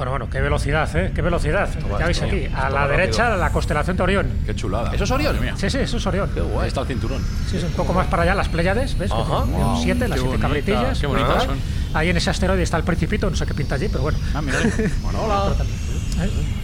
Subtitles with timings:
[0.00, 1.12] Bueno, bueno, qué velocidad, ¿eh?
[1.14, 1.68] Qué velocidad.
[1.98, 4.30] ya veis aquí, a la derecha, la constelación de Orión.
[4.46, 4.94] Qué chulada.
[4.94, 5.38] ¿Eso es Orión?
[5.56, 6.30] Sí, sí, eso es Orión.
[6.32, 6.62] Qué guay.
[6.62, 7.22] Ahí está el cinturón.
[7.50, 9.12] Sí, sí, un poco más para allá, las Pléyades, ¿ves?
[9.12, 9.44] Ajá.
[9.44, 10.98] Wow, siete, las qué siete bonita, cabritillas.
[11.00, 11.46] qué bonitas Ahí.
[11.48, 11.58] son.
[11.92, 14.16] Ahí en ese asteroide está el Principito, no sé qué pinta allí, pero bueno.
[14.34, 14.56] Ah, mira.
[15.02, 15.52] Bueno, hola.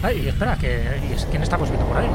[0.01, 0.81] Ay, y espera, que,
[1.13, 2.07] es- ¿quién estamos viendo por ahí?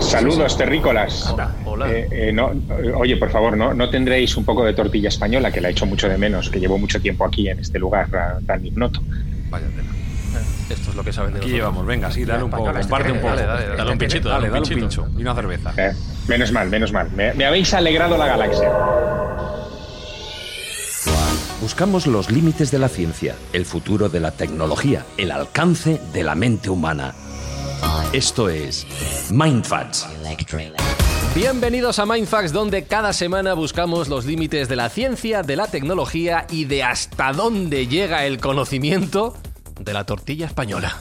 [0.00, 1.32] Saludos, terrícolas.
[1.64, 1.88] Hola.
[1.92, 2.50] Eh, eh, no,
[2.96, 5.86] oye, por favor, ¿no, ¿no tendréis un poco de tortilla española, que la he hecho
[5.86, 9.00] mucho de menos, que llevo mucho tiempo aquí en este lugar ah, tan ignoto?
[9.50, 9.90] Vaya tela.
[10.68, 11.52] Esto es lo que saben de Aquí nosotros.
[11.58, 13.28] llevamos, venga, sí, dale un poco, Española, comparte un poco.
[13.30, 13.76] dale, dale, dale.
[13.76, 15.08] Dale un pinchito, dale, dale un pincho.
[15.16, 15.72] Y una cerveza.
[15.76, 15.92] Eh,
[16.28, 17.10] menos mal, menos mal.
[17.12, 18.70] Me, me habéis alegrado la galaxia.
[21.60, 26.34] Buscamos los límites de la ciencia, el futuro de la tecnología, el alcance de la
[26.34, 27.14] mente humana.
[28.12, 28.86] Esto es
[29.30, 30.06] Mindfacts.
[31.36, 36.46] Bienvenidos a Mindfax, donde cada semana buscamos los límites de la ciencia, de la tecnología
[36.50, 39.36] y de hasta dónde llega el conocimiento
[39.78, 40.96] de la tortilla española.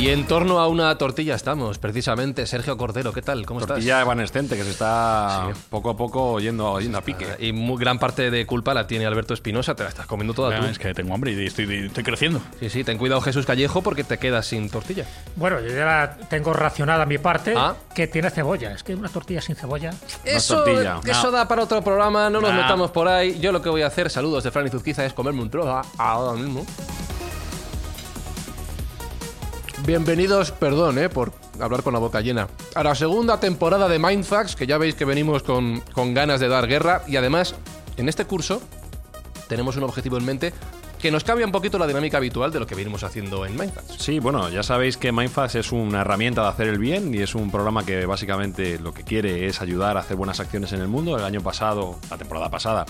[0.00, 2.46] Y en torno a una tortilla estamos, precisamente.
[2.46, 3.44] Sergio Cordero, ¿qué tal?
[3.44, 7.24] ¿Cómo Tortilla evanescente que se está poco a poco yendo, yendo a pique.
[7.24, 7.42] estás?
[7.42, 10.58] Y muy gran parte de culpa la tiene Alberto Espinosa, te la estás comiendo toda
[10.58, 10.64] tú.
[10.64, 12.40] Es que tengo hambre y estoy, estoy creciendo.
[12.60, 15.04] Sí, sí, ten cuidado Jesús Callejo porque te quedas sin tortilla.
[15.36, 17.74] Bueno, yo ya la tengo racionada mi parte, Ah.
[17.94, 18.72] que tiene cebolla.
[18.72, 19.90] Es que una tortilla sin cebolla.
[20.24, 20.98] Eso, tortilla.
[21.04, 22.62] eso da para otro programa, no nos No.
[22.62, 23.38] metamos por ahí.
[23.38, 25.82] Yo lo que voy a hacer, saludos de Fran y Zuzquiza, es comerme un trozo
[25.98, 26.64] ahora mismo.
[29.90, 32.46] Bienvenidos, perdón, eh, por hablar con la boca llena,
[32.76, 36.46] a la segunda temporada de Mindfax, que ya veis que venimos con, con ganas de
[36.46, 37.02] dar guerra.
[37.08, 37.56] Y además,
[37.96, 38.62] en este curso
[39.48, 40.52] tenemos un objetivo en mente
[41.00, 43.96] que nos cambia un poquito la dinámica habitual de lo que venimos haciendo en Mindfax.
[43.98, 47.34] Sí, bueno, ya sabéis que Mindfast es una herramienta de hacer el bien y es
[47.34, 50.86] un programa que básicamente lo que quiere es ayudar a hacer buenas acciones en el
[50.86, 51.18] mundo.
[51.18, 52.86] El año pasado, la temporada pasada,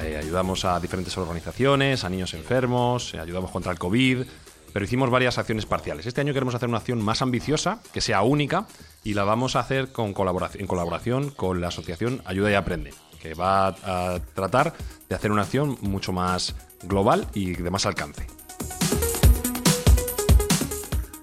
[0.00, 4.22] eh, ayudamos a diferentes organizaciones, a niños enfermos, eh, ayudamos contra el COVID,
[4.72, 6.06] pero hicimos varias acciones parciales.
[6.06, 8.66] Este año queremos hacer una acción más ambiciosa, que sea única,
[9.04, 12.94] y la vamos a hacer con colaboración, en colaboración con la asociación Ayuda y Aprende,
[13.20, 14.74] que va a, a tratar
[15.08, 18.26] de hacer una acción mucho más global y de más alcance.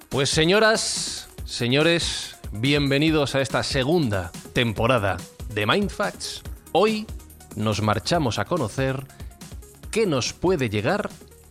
[0.10, 5.18] Pues señoras, señores, bienvenidos a esta segunda temporada
[5.54, 6.44] de Mindfacts.
[6.72, 7.06] Hoy
[7.56, 9.06] nos marchamos a conocer
[9.92, 11.10] qué nos puede llegar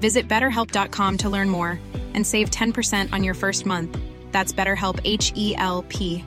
[0.00, 1.78] Visit betterhelp.com to learn more
[2.14, 3.98] and save 10% on your first month.
[4.32, 6.24] That's BetterHelp H E L P.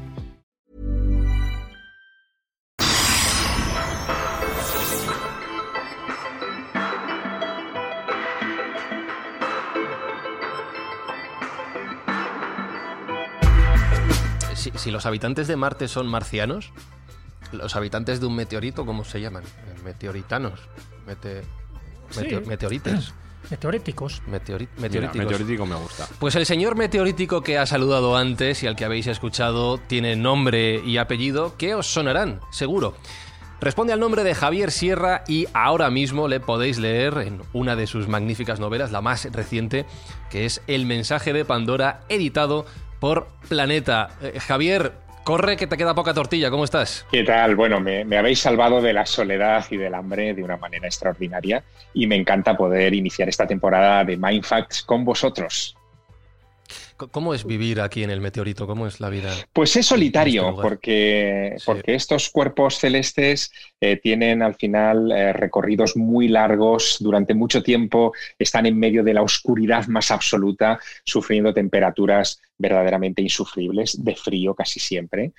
[14.55, 16.71] Si, si los habitantes de Marte son marcianos,
[17.51, 19.43] los habitantes de un meteorito, ¿cómo se llaman?
[19.43, 20.59] Eh, Meteoritanos.
[21.07, 21.43] Mete-
[22.15, 22.47] meteo- Sí.
[22.49, 23.13] meteorites.
[23.51, 24.21] Meteoríticos.
[24.27, 25.17] Meteori- Mira, meteoríticos.
[25.25, 26.07] meteorítico me gusta.
[26.19, 30.81] Pues el señor meteorítico que ha saludado antes y al que habéis escuchado tiene nombre
[30.83, 32.95] y apellido que os sonarán, seguro.
[33.59, 37.85] Responde al nombre de Javier Sierra y ahora mismo le podéis leer en una de
[37.85, 39.85] sus magníficas novelas, la más reciente,
[40.31, 42.65] que es El mensaje de Pandora, editado
[42.99, 44.17] por Planeta.
[44.21, 44.93] Eh, Javier,
[45.23, 47.05] corre que te queda poca tortilla, ¿cómo estás?
[47.11, 47.55] ¿Qué tal?
[47.55, 51.63] Bueno, me, me habéis salvado de la soledad y del hambre de una manera extraordinaria
[51.93, 55.75] y me encanta poder iniciar esta temporada de Mindfacts con vosotros.
[57.09, 58.67] ¿Cómo es vivir aquí en el meteorito?
[58.67, 59.31] ¿Cómo es la vida?
[59.53, 60.63] Pues es solitario, este lugar?
[60.63, 61.63] porque, Sí.
[61.65, 63.51] porque estos cuerpos celestes
[63.81, 69.15] eh, tienen al final eh, recorridos muy largos, durante mucho tiempo están en medio de
[69.15, 75.31] la oscuridad más absoluta, sufriendo temperaturas verdaderamente insufribles, de frío casi siempre.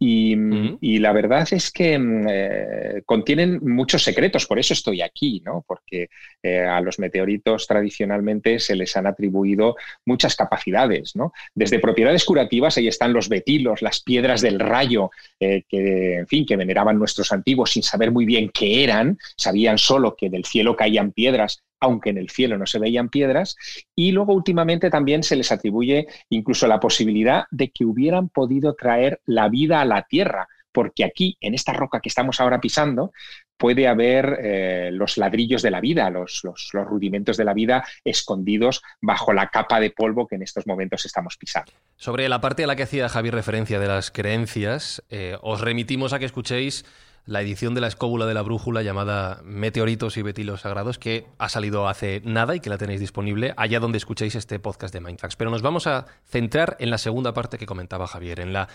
[0.00, 0.36] Mm.
[0.36, 5.42] Mm, y, la verdad es que mm, eh, contienen muchos secretos, por eso estoy aquí,
[5.44, 5.64] ¿no?
[5.66, 6.08] porque
[6.42, 11.32] eh, a los meteoritos tradicionalmente se les han atribuido muchas capacidades, ¿no?
[11.54, 16.46] desde propiedades curativas, ahí están los betilos, las piedras del rayo, eh, que, en fin,
[16.46, 20.76] que veneraban nuestros antiguos sin saber muy bien qué eran, sabían solo que del cielo
[20.76, 23.56] caían piedras aunque en el cielo no se veían piedras,
[23.94, 29.20] y luego últimamente también se les atribuye incluso la posibilidad de que hubieran podido traer
[29.26, 33.12] la vida a la Tierra, porque aquí, en esta roca que estamos ahora pisando,
[33.56, 36.42] puede haber eh, los ladrillos de la vida, los,
[36.72, 41.36] rudimentos de la vida escondidos bajo la capa de polvo que en estos momentos estamos
[41.36, 41.72] pisando.
[41.96, 46.12] Sobre la parte a la que hacía Javier referencia de las creencias, eh, os remitimos
[46.12, 46.84] a que escuchéis
[47.26, 51.48] la edición de la escóbula de la brújula llamada Meteoritos y Betilos Sagrados, que ha
[51.48, 55.36] salido hace nada y que la tenéis disponible allá donde escuchéis este podcast de Mindfax.
[55.36, 58.68] Pero nos vamos a centrar en la segunda parte que comentaba Javier, en la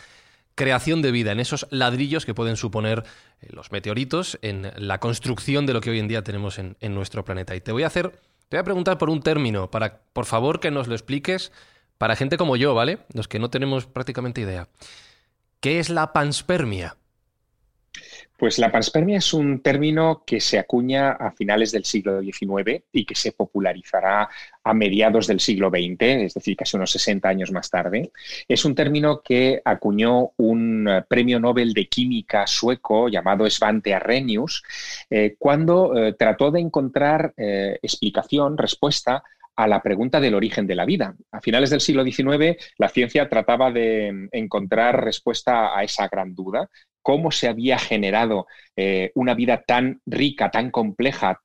[0.56, 3.04] creación de vida, en esos ladrillos que pueden suponer
[3.42, 6.96] eh, los meteoritos, en la construcción de lo que hoy en día tenemos en, en
[6.96, 7.56] nuestro planeta.
[7.56, 8.12] Y te voy a hacer,
[8.48, 11.52] te voy a preguntar por un término, para, por favor, que nos lo expliques
[11.98, 13.00] para gente como yo, ¿vale?
[13.14, 14.70] Los que no tenemos prácticamente idea.
[15.60, 16.98] ¿Qué es la panspermia?
[18.38, 23.06] Pues la panspermia es un término que se acuña a finales del siglo XIX y
[23.06, 24.30] que se popularizará
[24.64, 28.12] a mediados del siglo XX, es decir, casi unos 60 años más tarde.
[28.48, 34.64] Es un término que acuñó un eh, premio Nobel de Química sueco llamado Svante Arrhenius
[35.10, 39.24] eh, cuando eh, trató de encontrar explicación, respuesta
[39.56, 41.16] a la pregunta del origen de la vida.
[41.32, 46.36] A finales del siglo XIX, la ciencia trataba de mm, encontrar respuesta a esa gran
[46.36, 46.70] duda
[47.02, 51.40] cómo se había generado eh, una vida tan rica, tan compleja,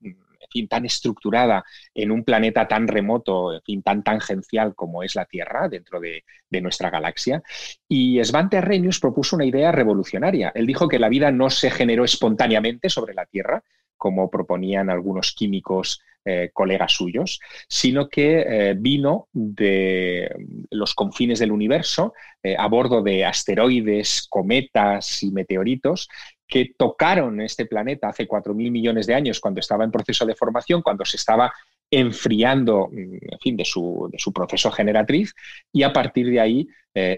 [0.69, 1.65] tan estructurada
[1.95, 6.25] en un planeta tan remoto, en fin, tan tangencial como es la Tierra dentro de,
[6.61, 7.43] nuestra galaxia.
[7.89, 10.51] Y Svante Arrhenius propuso una idea revolucionaria.
[10.55, 13.63] Él dijo que la vida no se generó espontáneamente sobre la Tierra,
[14.01, 17.39] como proponían algunos químicos eh, colegas suyos,
[17.69, 20.31] sino que eh, vino de
[20.71, 26.09] los confines del universo eh, a bordo de asteroides, cometas y meteoritos
[26.47, 30.81] que tocaron este planeta hace 4.000 millones de años cuando estaba en proceso de formación,
[30.81, 31.53] cuando se estaba
[31.91, 35.35] enfriando en fin, de su proceso generatriz
[35.73, 36.69] y a partir de ahí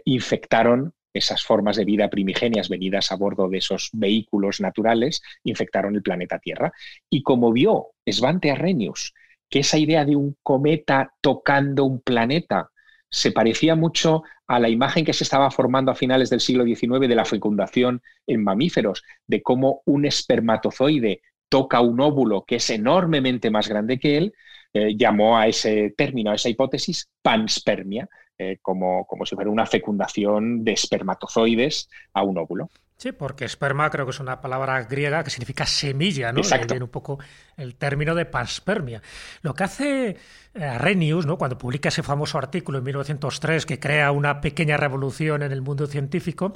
[0.05, 6.03] infectaron esas formas de vida primigenias venidas a bordo de esos vehículos naturales infectaron el
[6.03, 6.73] planeta Tierra.
[7.11, 9.15] Y como vio Svante Arrhenius
[9.53, 12.71] que esa idea de un cometa tocando un planeta
[13.11, 17.07] se parecía mucho a la imagen que se estaba formando a finales del siglo XIX
[17.07, 21.21] de la fecundación en mamíferos, de cómo un espermatozoide
[21.51, 24.33] toca un óvulo que es enormemente más grande que él,
[24.73, 28.09] eh, llamó a ese término, a esa hipótesis, panspermia,
[28.43, 32.71] eh, como, como si fuera una fecundación de espermatozoides a un óvulo.
[33.03, 36.39] Sí, porque esperma creo que es una palabra griega que significa semilla, ¿no?
[36.39, 36.75] Exacto.
[36.75, 37.19] Viene un poco
[37.57, 39.03] el término de panspermia.
[39.43, 40.17] Lo que hace
[40.55, 41.37] Arrhenius, ¿no?
[41.37, 45.89] cuando publica ese famoso artículo en 1903 que crea una pequeña revolución en el mundo
[45.89, 46.53] científico,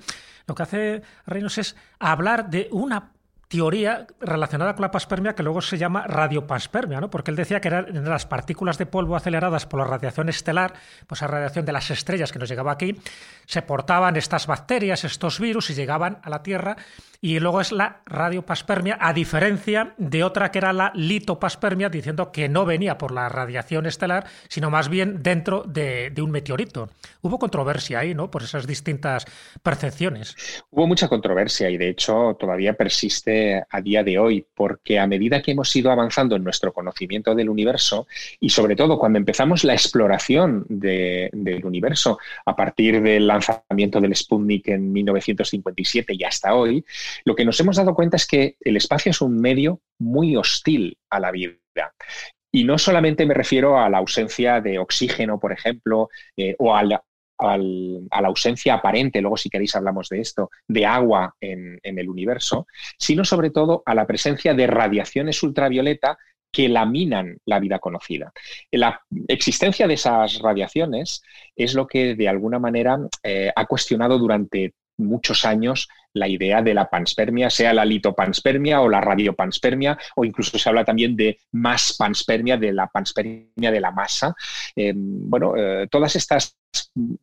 [0.46, 3.10] lo que hace Arrhenius es hablar de una
[3.48, 7.10] teoría relacionada con la paspermia que luego se llama radiopaspermia, ¿no?
[7.10, 10.74] porque él decía que eran las partículas de polvo aceleradas por la radiación estelar,
[11.06, 12.96] pues la radiación de las estrellas que nos llegaba aquí,
[13.46, 16.76] se portaban estas bacterias, estos virus y llegaban a la Tierra
[17.20, 22.48] y luego es la radiopaspermia, a diferencia de otra que era la litopaspermia, diciendo que
[22.48, 26.88] no venía por la radiación estelar, sino más bien dentro de, un meteorito.
[27.22, 28.30] Hubo controversia ahí, ¿no?
[28.30, 29.24] Por esas distintas
[29.62, 30.36] percepciones.
[30.70, 33.35] Hubo mucha controversia y de hecho todavía persiste
[33.68, 37.48] a día de hoy, porque a medida que hemos ido avanzando en nuestro conocimiento del
[37.48, 38.06] universo
[38.40, 44.68] y sobre todo cuando empezamos la exploración del universo a partir del lanzamiento del Sputnik
[44.68, 46.84] en 1957 y hasta hoy,
[47.24, 50.98] lo que nos hemos dado cuenta es que el espacio es un medio muy hostil
[51.10, 51.54] a la vida.
[52.52, 56.82] Y no solamente me refiero a la ausencia de oxígeno, por ejemplo, eh, o a
[56.82, 57.02] la,
[57.38, 62.66] ausencia aparente, luego si queréis hablamos de esto, de agua en, el universo,
[62.98, 66.18] sino sobre todo a la presencia de radiaciones ultravioleta
[66.50, 68.32] que laminan la vida conocida.
[68.70, 71.22] La existencia de esas radiaciones
[71.54, 76.74] es lo que de alguna manera eh, ha cuestionado durante muchos años la idea de
[76.74, 81.94] la panspermia, sea la litopanspermia o la radiopanspermia, o incluso se habla también de más
[81.98, 84.34] panspermia, de la panspermia de la masa.
[84.74, 86.56] Eh, bueno, eh, todas estas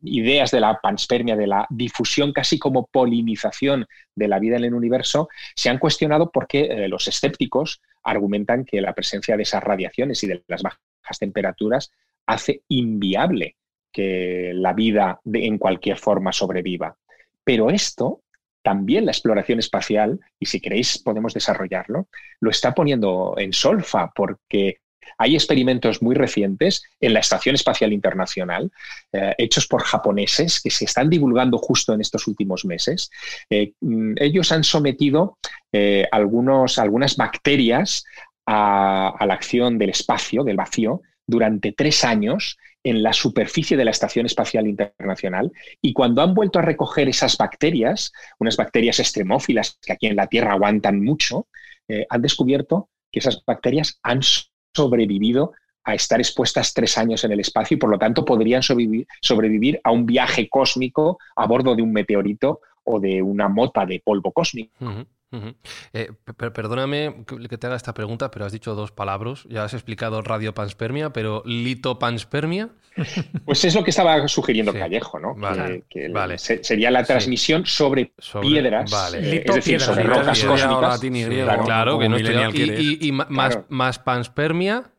[0.02, 4.74] ideas de la panspermia, de la difusión casi como polinización de la vida en el
[4.74, 10.22] universo, se han cuestionado porque eh, los escépticos argumentan que la presencia de esas radiaciones
[10.22, 11.90] y de las bajas temperaturas
[12.26, 13.56] hace inviable
[13.92, 16.96] que la vida en cualquier forma sobreviva.
[17.44, 18.22] Pero esto,
[18.64, 22.08] también la exploración espacial, y si queréis podemos desarrollarlo,
[22.40, 24.78] lo está poniendo en solfa porque
[25.18, 28.72] hay experimentos muy recientes en la Estación Espacial Internacional,
[29.12, 33.10] eh, hechos por japoneses, que se están divulgando justo en estos últimos meses.
[33.50, 35.38] Eh, mm, ellos han sometido
[35.70, 38.04] eh, algunos, algunas bacterias
[38.46, 43.90] a, la acción del espacio, del vacío, durante tres años en la superficie de la
[43.90, 45.50] Estación Espacial Internacional
[45.80, 50.28] y cuando han vuelto a recoger esas bacterias, unas bacterias extremófilas que aquí en la
[50.28, 51.48] Tierra aguantan mucho,
[52.08, 54.20] han descubierto que esas bacterias han
[54.74, 55.52] sobrevivido
[55.84, 59.90] a estar expuestas tres años en el espacio y por lo tanto podrían sobrevivir, a
[59.90, 65.06] un viaje cósmico a bordo de un meteorito o de una mota de polvo cósmico.
[65.92, 69.44] Eh, perdóname que te haga esta pregunta, pero has dicho dos palabras.
[69.48, 72.70] Ya has explicado radiopanspermia, pero litopanspermia.
[73.44, 75.34] Pues es lo que estaba sugiriendo Callejo, ¿no?
[75.88, 81.00] que, sería la transmisión sobre, piedras, eh, es decir, sobre rocas cósmicas.
[81.64, 84.90] Claro, que no y, más, panspermia.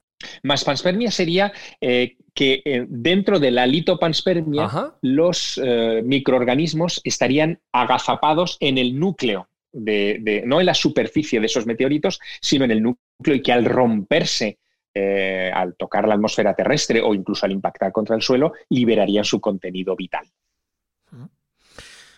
[0.44, 5.62] Más panspermia sería eh, que dentro de la litopanspermia los
[6.04, 12.72] microorganismos estarían agazapados en el núcleo no en la superficie de esos meteoritos, sino en
[12.72, 14.60] el núcleo y que al romperse,
[14.94, 19.41] eh, al tocar la atmósfera terrestre o incluso al impactar contra el suelo, liberarían su
[19.41, 20.25] contenido vital.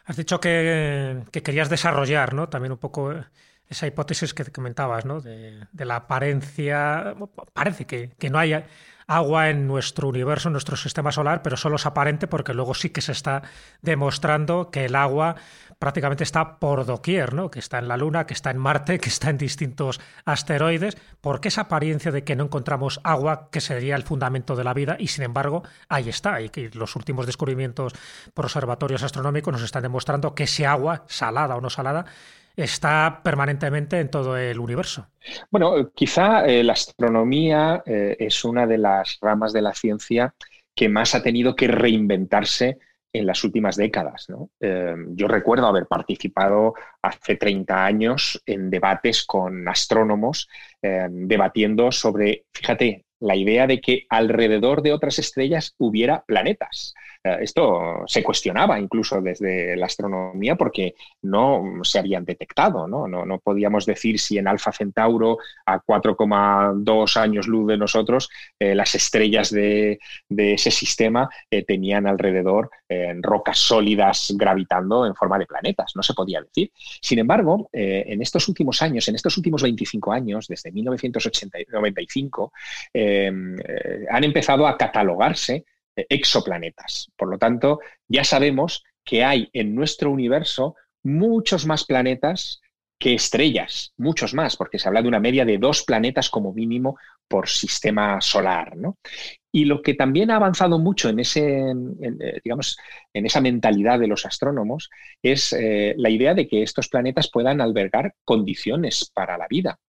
[0.06, 2.48] Has dicho que, querías desarrollar ¿no?
[2.48, 3.14] también un poco
[3.68, 5.20] esa hipótesis que comentabas, ¿no?
[5.20, 7.16] de, la apariencia.
[7.54, 8.68] Parece que, que no haya
[9.08, 12.90] agua en nuestro universo, en nuestro sistema solar, pero solo es aparente porque luego sí
[12.90, 13.42] que se está
[13.82, 15.36] demostrando que el agua
[15.80, 17.50] prácticamente está por doquier, ¿no?
[17.50, 20.98] que está en la Luna, que está en Marte, que está en distintos asteroides.
[21.22, 24.74] ¿Por qué esa apariencia de que no encontramos agua, que sería el fundamento de la
[24.74, 24.98] vida?
[25.00, 26.42] Y sin embargo, ahí está.
[26.42, 27.94] Y que los últimos descubrimientos
[28.34, 32.06] por observatorios astronómicos nos están demostrando que ese agua, salada o no salada,
[32.58, 35.08] está permanentemente en todo el universo.
[35.52, 40.34] Bueno, quizá eh, la astronomía eh, es una de las ramas de la ciencia
[40.76, 42.80] que más ha tenido que reinventarse
[43.14, 44.28] en las últimas décadas.
[44.60, 50.50] Eh, yo recuerdo haber participado hace 30 años en debates con astrónomos
[50.82, 56.94] debatiendo sobre, fíjate, la idea de que alrededor de otras estrellas hubiera planetas.
[57.24, 63.08] Eh, esto se cuestionaba incluso desde la astronomía porque no se habían detectado, ¿no?
[63.08, 68.96] No, podíamos decir si en Alfa Centauro, a 4,2 años luz de nosotros, eh, las
[68.96, 72.70] estrellas de, ese sistema eh, tenían alrededor
[73.22, 75.92] rocas sólidas gravitando en forma de planetas.
[75.96, 76.72] No se podía decir.
[77.02, 82.54] Sin embargo, en estos últimos años, en estos últimos 25 años, desde 1995,
[84.10, 85.66] han empezado a catalogarse
[86.10, 87.12] exoplanetas.
[87.16, 92.62] Por lo tanto, ya sabemos que hay en nuestro universo muchos más planetas
[93.00, 96.98] que estrellas, muchos más, porque se habla de una media de dos planetas como mínimo
[97.27, 98.75] por sistema solar.
[99.51, 102.77] Y lo que también ha avanzado mucho en, ese, eh, digamos,
[103.13, 104.89] en esa mentalidad de los astrónomos
[105.22, 109.80] es eh, la idea de que estos planetas puedan albergar condiciones para la vida.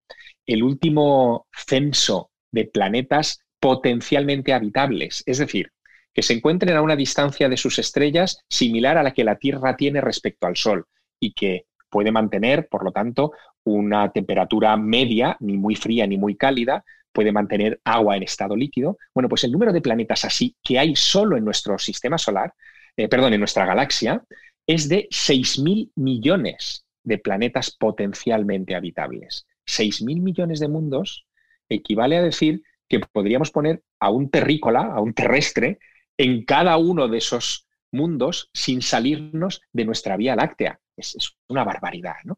[0.46, 5.70] El último censo de planetas potencialmente habitables, es decir,
[6.18, 9.76] que se encuentren a una distancia de sus estrellas similar a la que la Tierra
[9.76, 10.84] tiene respecto al Sol
[11.20, 13.30] y que puede mantener, por lo tanto,
[13.62, 18.98] una temperatura media, ni muy fría ni muy cálida, puede mantener agua en estado líquido.
[19.14, 22.52] Bueno, pues el número de planetas así que hay solo en nuestro sistema solar,
[22.96, 24.20] eh, perdón, en nuestra galaxia,
[24.66, 29.46] es de 6.000 millones de planetas potencialmente habitables.
[29.68, 31.26] 6.000 millones de mundos
[31.68, 35.78] equivale a decir que podríamos poner a un terrícola, a un terrestre,
[36.18, 40.78] en cada uno de esos mundos sin salirnos de nuestra Vía Láctea.
[40.96, 41.16] Es,
[41.48, 42.16] una barbaridad.
[42.24, 42.36] ¿no?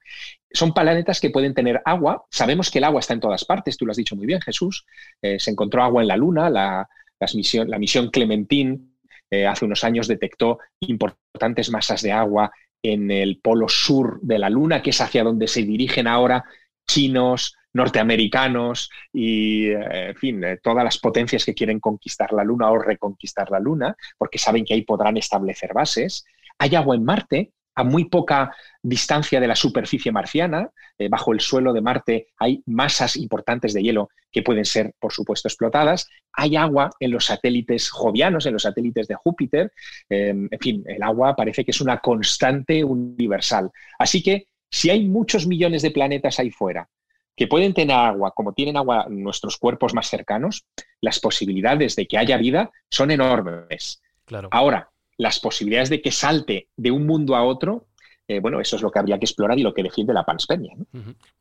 [0.53, 2.27] Son planetas que pueden tener agua.
[2.31, 4.85] Sabemos que el agua está en todas partes, tú lo has dicho muy bien, Jesús.
[5.23, 6.89] Eh, se encontró agua en la Luna, la,
[7.35, 8.99] misión, la misión Clementín
[9.31, 14.51] eh, hace unos años detectó importantes masas de agua en el polo sur de la
[14.51, 16.45] Luna, que es hacia donde se dirigen ahora
[16.87, 22.71] chinos, norteamericanos y, eh, en fin, eh, todas las potencias que quieren conquistar la Luna
[22.71, 26.25] o reconquistar la Luna, porque saben que ahí podrán establecer bases.
[26.59, 31.41] Hay agua en Marte, a muy poca distancia de la superficie marciana, eh, bajo el
[31.41, 36.09] suelo de Marte hay masas importantes de hielo que pueden ser, por supuesto, explotadas.
[36.33, 39.73] Hay agua en los satélites jovianos, en los satélites de Júpiter.
[40.09, 43.71] en fin, el agua parece que es una constante universal.
[43.99, 46.89] Así que si hay muchos millones de planetas ahí fuera
[47.37, 50.65] que pueden tener agua, como tienen agua nuestros cuerpos más cercanos,
[51.01, 54.03] las posibilidades de que haya vida son enormes.
[54.25, 54.49] Claro.
[54.53, 57.87] Ahora, las posibilidades de que salte de un mundo a otro
[58.31, 60.73] eh, bueno, eso es lo que habría que explorar y lo que defiende la panspermia.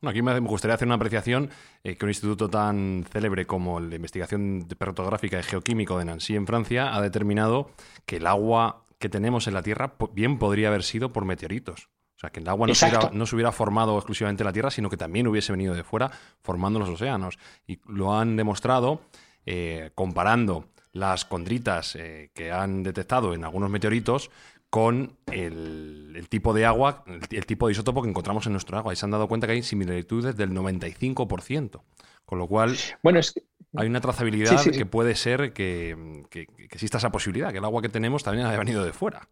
[0.02, 1.52] aquí me gustaría hacer una apreciación
[1.84, 6.36] eh, que un instituto tan célebre como el de investigación perrotográfica y geoquímico de Nancy
[6.36, 7.70] en Francia ha determinado
[8.08, 11.90] que el agua que tenemos en la Tierra bien podría haber sido por meteoritos.
[12.20, 14.98] O sea, que el agua no se, hubiera, formado exclusivamente en la Tierra, sino que
[14.98, 16.12] también hubiese venido de fuera
[16.42, 17.40] formando los océanos.
[17.66, 19.00] Y lo han demostrado
[19.46, 21.98] eh, comparando las condritas
[22.34, 24.32] que han detectado en algunos meteoritos
[24.70, 28.92] con el, tipo de agua, el, tipo de isótopo que encontramos en nuestro agua.
[28.92, 31.82] Y se han dado cuenta que hay similitudes del 95%.
[32.26, 33.34] Con lo cual, bueno, es
[33.76, 37.90] hay una trazabilidad que puede ser que, que, exista esa posibilidad, que el agua que
[37.90, 39.28] tenemos también haya venido de fuera.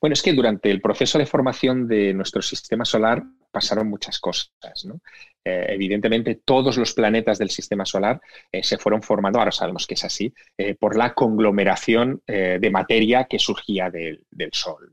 [0.00, 4.50] Bueno, es que durante el proceso de formación de nuestro sistema solar pasaron muchas cosas.
[5.44, 8.20] Eh, evidentemente, todos los planetas del sistema solar
[8.52, 13.24] eh, se fueron formando, ahora sabemos que es así, eh, por la conglomeración de materia
[13.24, 14.20] que surgía del,
[14.52, 14.90] Sol.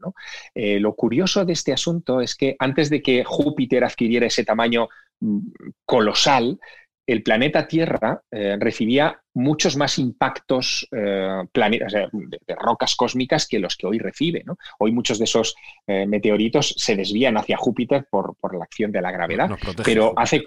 [0.55, 4.89] lo curioso de este asunto es que antes de que Júpiter adquiriera ese tamaño
[5.19, 5.39] mm,
[5.85, 6.59] colosal,
[7.07, 13.87] el planeta Tierra eh, recibía muchos más impactos eh, de, rocas cósmicas que los que
[13.87, 14.43] hoy recibe.
[14.79, 15.55] Hoy muchos de esos
[15.87, 19.49] eh, meteoritos se desvían hacia Júpiter por, la acción de la gravedad.
[19.83, 20.43] pero hace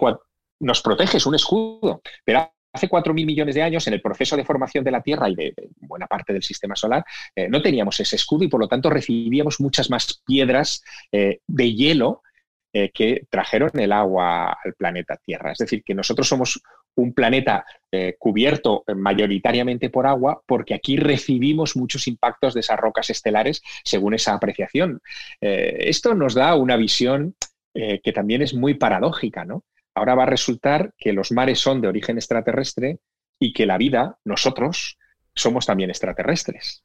[0.61, 2.01] nos protege, es un escudo.
[2.25, 5.35] Pero hace 4.000 millones de años, en el proceso de formación de la Tierra y
[5.35, 7.05] de, buena parte del sistema solar,
[7.49, 12.23] no teníamos ese escudo y por lo tanto recibíamos muchas más piedras de hielo
[12.71, 15.51] eh, que trajeron el agua al planeta Tierra.
[15.51, 16.61] Es decir, que nosotros somos
[16.95, 23.09] un planeta eh, cubierto mayoritariamente por agua porque aquí recibimos muchos impactos de esas rocas
[23.09, 25.01] estelares según esa apreciación.
[25.41, 27.35] Eh, esto nos da una visión
[27.71, 29.63] que también es muy paradójica, ¿no?
[29.95, 32.97] Ahora va a resultar que los mares son de origen extraterrestre
[33.39, 34.97] y que la vida, nosotros,
[35.33, 36.83] somos también extraterrestres.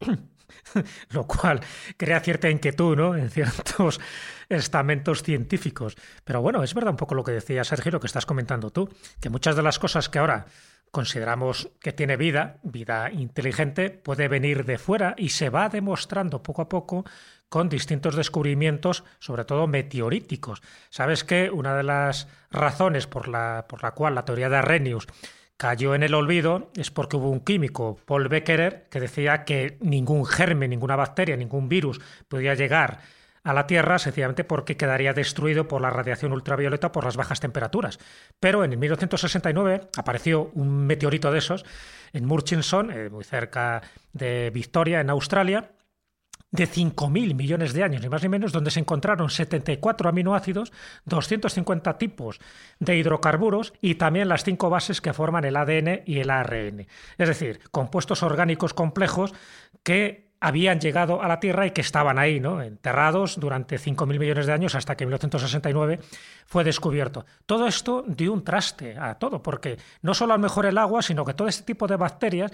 [1.10, 1.60] lo cual
[1.96, 3.16] crea cierta inquietud ¿no?
[3.16, 4.00] en ciertos
[4.48, 5.96] estamentos científicos.
[6.24, 8.88] Pero bueno, es verdad un poco lo que decía Sergio, lo que estás comentando tú,
[9.20, 10.46] que muchas de las cosas que ahora
[10.90, 16.62] consideramos que tiene vida, vida inteligente, puede venir de fuera y se va demostrando poco
[16.62, 17.04] a poco
[17.48, 20.62] con distintos descubrimientos, sobre todo meteoríticos.
[20.90, 25.06] Sabes que una de las razones por la, por la cual la teoría de Arrhenius
[25.56, 30.26] cayó en el olvido es porque hubo un químico, Paul Beckerer, que decía que ningún
[30.26, 33.00] germen, ninguna bacteria, ningún virus podía llegar
[33.46, 38.00] a la Tierra sencillamente porque quedaría destruido por la radiación ultravioleta por las bajas temperaturas.
[38.40, 41.64] Pero en 1969 apareció un meteorito de esos
[42.12, 45.70] en Murchison, eh, muy cerca de Victoria, en Australia,
[46.56, 50.72] de 5.000 millones de años, ni más ni menos, donde se encontraron 74 aminoácidos,
[51.04, 52.40] 250 tipos
[52.80, 56.86] de hidrocarburos y también las cinco bases que forman el ADN y el ARN.
[57.18, 59.34] Es decir, compuestos orgánicos complejos
[59.82, 62.62] que habían llegado a la Tierra y que estaban ahí, ¿no?
[62.62, 66.00] enterrados durante 5.000 millones de años hasta que en 1969
[66.46, 67.24] fue descubierto.
[67.46, 71.24] Todo esto dio un traste a todo, porque no solo al mejor el agua, sino
[71.24, 72.52] que todo este tipo de bacterias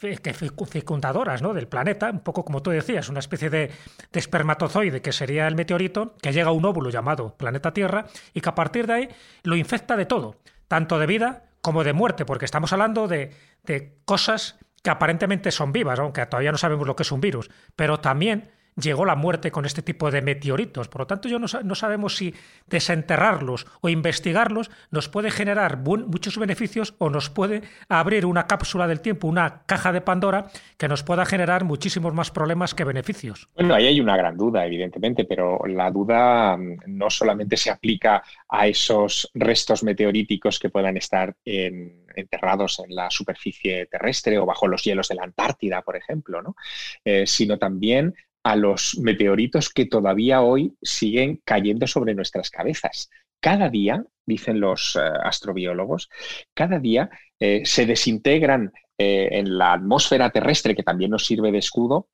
[0.00, 1.54] fecundadoras ¿no?
[1.54, 3.70] del planeta, un poco como tú decías, una especie de,
[4.12, 8.40] de espermatozoide que sería el meteorito, que llega a un óvulo llamado planeta Tierra y
[8.40, 9.08] que a partir de ahí
[9.42, 10.36] lo infecta de todo,
[10.68, 15.72] tanto de vida como de muerte, porque estamos hablando de, de cosas que aparentemente son
[15.72, 19.50] vivas, aunque todavía no sabemos lo que es un virus, pero también llegó la muerte
[19.50, 20.88] con este tipo de meteoritos.
[20.88, 22.34] Por lo tanto, yo no, sabemos si
[22.66, 29.00] desenterrarlos o investigarlos nos puede generar muchos beneficios o nos puede abrir una cápsula del
[29.00, 33.48] tiempo, una caja de Pandora que nos pueda generar muchísimos más problemas que beneficios.
[33.54, 38.22] Bueno, ahí hay una gran duda, evidentemente, pero la duda mm, no solamente se aplica
[38.48, 44.66] a esos restos meteoríticos que puedan estar en enterrados en la superficie terrestre o bajo
[44.66, 46.56] los hielos de la Antártida, por ejemplo, ¿no?
[47.04, 53.10] Eh, sino también a los meteoritos que todavía hoy siguen cayendo sobre nuestras cabezas.
[53.40, 56.08] Cada día, dicen los eh, astrobiólogos,
[56.54, 62.08] cada día eh, se desintegran en la atmósfera terrestre, que también nos sirve de escudo,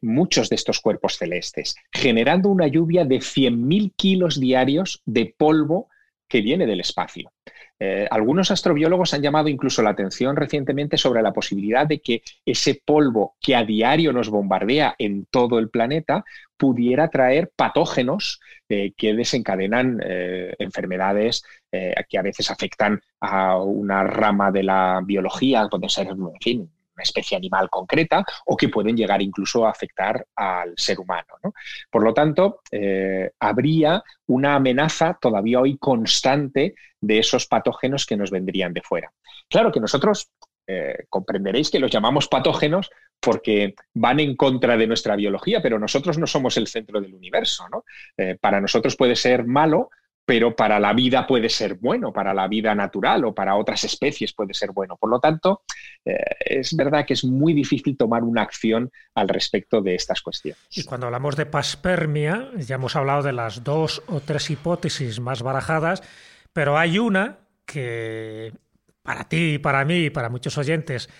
[0.00, 5.90] muchos de estos cuerpos celestes, generando una lluvia de 100.000 kilos diarios de polvo
[6.28, 7.30] que viene del espacio.
[7.78, 12.80] Eh, algunos astrobiólogos han llamado incluso la atención recientemente sobre la posibilidad de que ese
[12.84, 16.24] polvo que a diario nos bombardea en todo el planeta
[16.56, 21.42] pudiera traer patógenos eh, que desencadenan eh, enfermedades
[22.08, 27.02] que a veces afectan a una rama de la biología, puede ser, en fin, una
[27.02, 31.26] especie animal concreta o que pueden llegar incluso a afectar al ser humano.
[31.90, 38.30] Por lo tanto, eh, habría una amenaza todavía hoy constante de esos patógenos que nos
[38.30, 39.12] vendrían de fuera.
[39.48, 40.30] Claro que nosotros
[40.66, 46.18] eh, comprenderéis que los llamamos patógenos porque van en contra de nuestra biología, pero nosotros
[46.18, 47.64] no somos el centro del universo.
[48.16, 49.90] Eh, para nosotros puede ser malo,
[50.24, 54.32] pero para la vida puede ser bueno, para la vida natural o para otras especies
[54.32, 54.96] puede ser bueno.
[54.96, 55.62] Por lo tanto,
[56.04, 60.62] eh, es verdad que es muy difícil tomar una acción al respecto de estas cuestiones.
[60.70, 65.42] Y cuando hablamos de paspermia, ya hemos hablado de las dos o tres hipótesis más
[65.42, 66.02] barajadas,
[66.52, 68.52] pero hay una que
[69.02, 71.10] para ti, para mí y para muchos oyentes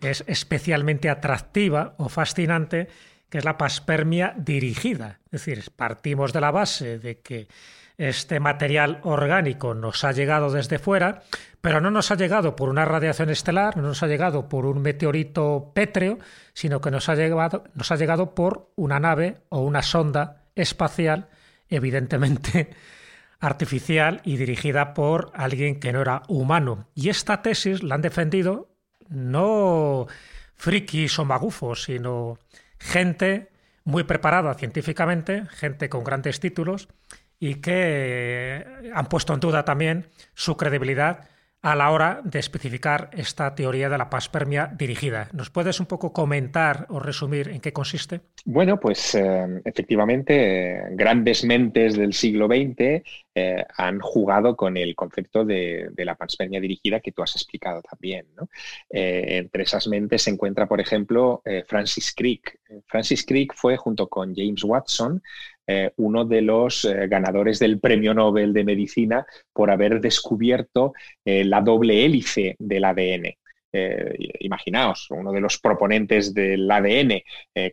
[0.00, 2.88] es especialmente atractiva o fascinante,
[3.28, 5.20] que es la paspermia dirigida.
[5.26, 7.48] Es decir, partimos de la base de que
[7.96, 11.22] este material orgánico nos ha llegado desde fuera,
[11.60, 14.82] pero no nos ha llegado por una radiación estelar, no nos ha llegado por un
[14.82, 16.18] meteorito pétreo,
[16.52, 21.28] sino que nos ha llegado, nos ha llegado por una nave o una sonda espacial,
[21.68, 22.70] evidentemente
[23.40, 26.88] artificial y dirigida por alguien que no era humano.
[26.94, 28.70] Y esta tesis la han defendido
[29.08, 30.06] no
[30.54, 32.38] frikis o magufos, sino
[32.78, 33.50] gente
[33.84, 36.88] muy preparada científicamente, gente con grandes títulos
[37.44, 41.28] y que han puesto en duda también su credibilidad
[41.60, 45.28] a la hora de especificar esta teoría de la paspermia dirigida.
[45.32, 48.20] ¿Nos puedes un poco comentar o resumir en qué consiste?
[48.44, 53.02] Bueno, pues eh, efectivamente, grandes mentes del siglo XX
[53.34, 58.26] eh, han jugado con el concepto de, la paspermia dirigida que tú has explicado también.
[58.90, 62.58] Eh, entre esas mentes se encuentra, por ejemplo, Francis Crick.
[62.86, 65.22] Francis Crick fue, junto con James Watson,
[65.66, 70.92] eh, uno de los eh, ganadores del Premio Nobel de Medicina por haber descubierto
[71.24, 73.34] eh, la doble hélice del ADN.
[74.38, 77.20] imaginaos, uno de los proponentes del ADN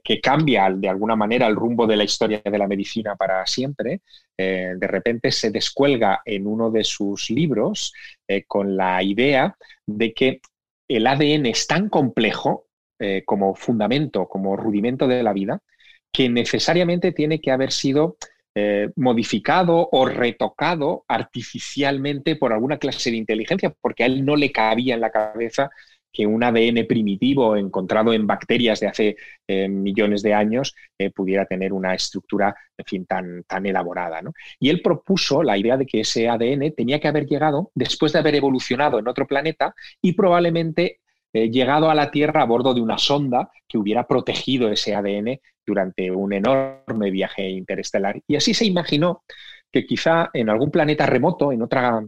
[0.04, 4.02] que cambia de alguna manera el rumbo de la historia de la medicina para siempre,
[4.36, 7.94] de repente se descuelga en uno de sus libros
[8.48, 10.42] con la idea de que
[10.88, 12.66] el ADN es tan complejo
[13.24, 15.62] como fundamento, como rudimento de la vida,
[16.12, 18.18] que necesariamente tiene que haber sido
[18.54, 24.52] eh, modificado o retocado artificialmente por alguna clase de inteligencia, porque a él no le
[24.52, 25.70] cabía en la cabeza
[26.12, 29.16] que un ADN primitivo encontrado en bacterias de hace
[29.48, 32.54] eh, millones de años eh, pudiera tener una estructura,
[32.86, 34.20] fin, tan, tan elaborada.
[34.60, 38.20] Y él propuso la idea de que ese ADN tenía que haber llegado después de
[38.20, 41.00] haber evolucionado en otro planeta y probablemente
[41.32, 46.12] llegado a la Tierra a bordo de una sonda que hubiera protegido ese ADN durante
[46.12, 48.22] un enorme viaje interestelar.
[48.28, 49.24] Y así se imaginó
[49.72, 52.00] que quizá en algún planeta remoto, en otra,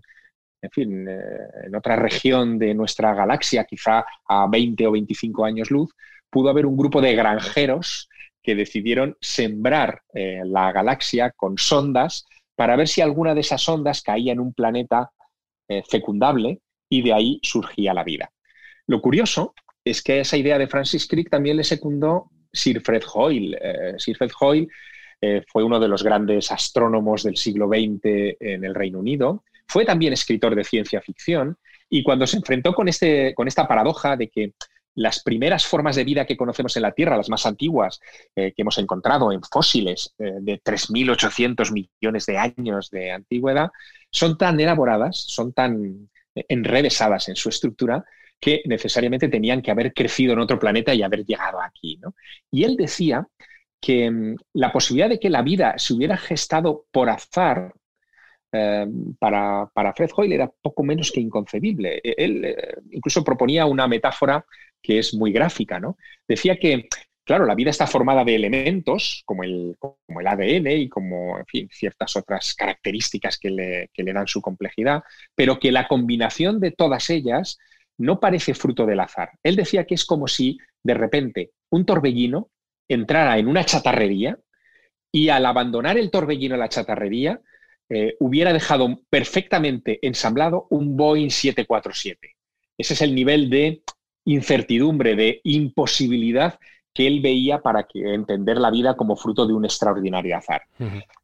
[0.61, 1.19] en fin, eh,
[1.65, 5.91] en otra región de nuestra galaxia, quizá a 20 o 25 años luz,
[6.29, 8.09] pudo haber un grupo de granjeros
[8.41, 14.01] que decidieron sembrar eh, la galaxia con sondas para ver si alguna de esas sondas
[14.01, 15.11] caía en un planeta
[15.69, 18.29] eh, fecundable y de ahí surgía la vida.
[18.85, 19.53] Lo curioso
[19.85, 23.57] es que esa idea de Francis Crick también le secundó Sir Fred Hoyle.
[23.59, 24.67] Eh, Sir Fred Hoyle
[25.19, 29.43] eh, fue uno de los grandes astrónomos del siglo XX en el Reino Unido.
[29.67, 31.57] Fue también escritor de ciencia ficción
[31.89, 34.53] y cuando se enfrentó con, este, con esta paradoja de que
[34.95, 37.99] las primeras formas de vida que conocemos en la Tierra, las más antiguas
[38.35, 43.71] eh, que hemos encontrado en fósiles de 3.800 millones de años de antigüedad,
[44.11, 48.05] son tan elaboradas, son tan enrevesadas en su estructura,
[48.43, 51.97] que necesariamente tenían que haber crecido en otro planeta y haber llegado aquí.
[52.51, 53.25] Y él decía
[53.79, 57.73] que mm, la posibilidad de que la vida se hubiera gestado por azar
[58.51, 58.85] eh,
[59.17, 62.01] para, Fred Hoyle era poco menos que inconcebible.
[62.03, 64.45] E, él eh, incluso proponía una metáfora
[64.81, 65.79] que es muy gráfica.
[65.79, 65.95] ¿no?
[66.27, 66.89] Decía que,
[67.23, 71.37] claro, la vida está formada de elementos como el, como el ADN y como
[71.71, 75.01] ciertas otras características que le, que le dan su complejidad,
[75.33, 77.57] pero que la combinación de todas ellas
[77.97, 79.31] no parece fruto del azar.
[79.43, 82.49] Él decía que es como si de repente un torbellino
[82.87, 84.37] entrara en una chatarrería
[85.11, 87.39] y al abandonar el torbellino la chatarrería
[87.89, 92.35] eh, hubiera dejado perfectamente ensamblado un Boeing 747.
[92.77, 93.83] Ese es el nivel de
[94.25, 96.59] incertidumbre, de imposibilidad
[96.93, 100.63] que él veía para que entender la vida como fruto de un extraordinario azar.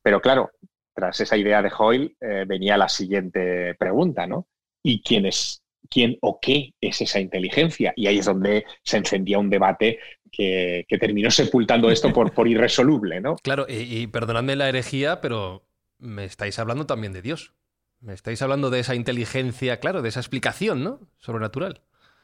[0.02, 0.52] Pero claro,
[0.94, 4.48] tras esa idea de Hoyle eh, venía la siguiente pregunta, ¿no?
[4.84, 7.94] ¿Y quién es quién o qué es esa inteligencia.
[7.96, 10.00] Y ahí es donde se encendía un debate
[10.32, 13.36] que, terminó sepultando esto por, por irresoluble, ¿no?
[13.44, 15.66] Claro, y, perdonadme la herejía, pero
[15.98, 17.54] me estáis hablando también de Dios.
[18.02, 21.02] Me estáis hablando de esa inteligencia, claro, de esa explicación, ¿no?
[21.18, 21.82] Sobrenatural.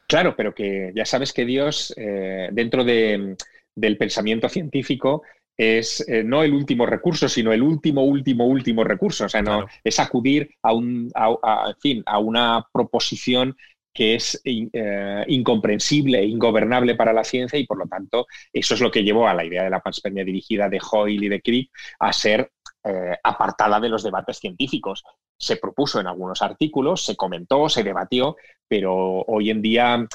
[0.08, 3.36] Claro, pero que ya sabes que Dios, eh, dentro de,
[3.76, 5.24] del pensamiento científico,
[5.58, 9.26] es eh, no el último recurso, sino el último, último, último recurso.
[9.26, 11.12] O sea, no, es acudir a un,
[11.80, 13.56] fin, a una proposición
[13.94, 18.82] que es eh, incomprensible e ingobernable para la ciencia y por lo tanto eso es
[18.82, 21.72] lo que llevó a la idea de la panspermia dirigida de Hoyle y de Crick
[22.00, 22.52] a ser
[22.84, 25.04] eh, apartada de los debates científicos.
[25.38, 28.36] Se propuso en algunos artículos, se comentó, se debatió,
[28.68, 30.06] pero hoy en día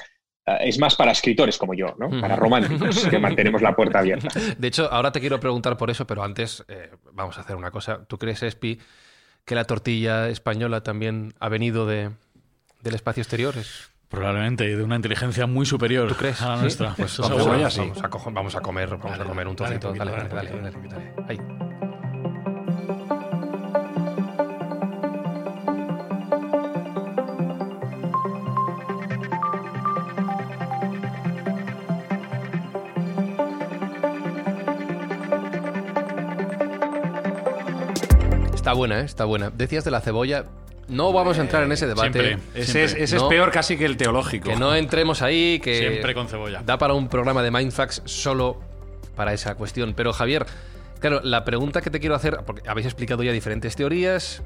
[0.57, 2.11] es más para escritores como yo, ¿no?
[2.21, 4.29] Para románticos, que mantenemos la puerta abierta.
[4.59, 6.65] De hecho, ahora te quiero preguntar por eso, pero antes
[7.13, 8.05] vamos a hacer una cosa.
[8.07, 8.79] ¿Tú crees, Espi,
[9.45, 12.11] que la tortilla española también ha venido de,
[12.83, 13.57] del espacio exterior?
[13.57, 13.91] Es...
[14.09, 16.43] Probablemente, de una inteligencia muy superior ¿Tú crees?
[16.43, 16.95] a la nuestra.
[16.97, 19.93] Pues vamos, a, vamos, a vamos, a, comer, vamos dale, a comer un trocito.
[19.93, 21.15] Dale, dale, dale, dale, dale, dale.
[21.29, 21.90] Ahí.
[38.61, 39.05] Está buena, ¿eh?
[39.05, 39.49] está buena.
[39.49, 40.45] Decías de la cebolla,
[40.87, 42.21] no vamos a entrar en ese debate.
[42.21, 44.51] Siempre, ese, Es, ese es, peor casi que el teológico.
[44.51, 46.61] Que no entremos ahí, que Siempre con cebolla.
[46.63, 48.61] da para un programa de Mindfax solo
[49.17, 49.95] para esa cuestión.
[49.97, 50.45] Pero Javier,
[50.99, 54.43] claro, la pregunta que te quiero hacer, porque habéis explicado ya diferentes teorías,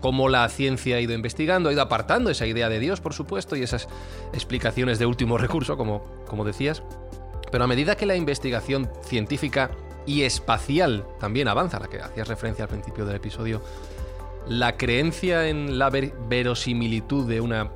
[0.00, 3.54] cómo la ciencia ha ido investigando, ha ido apartando esa idea de Dios, por supuesto,
[3.54, 3.86] y esas
[4.32, 6.82] explicaciones de último recurso, como, como decías.
[7.52, 9.70] Pero a medida que la investigación científica
[10.06, 13.62] y espacial también avanza, la que hacías referencia al principio del episodio,
[14.48, 17.70] la creencia en la verosimilitud de una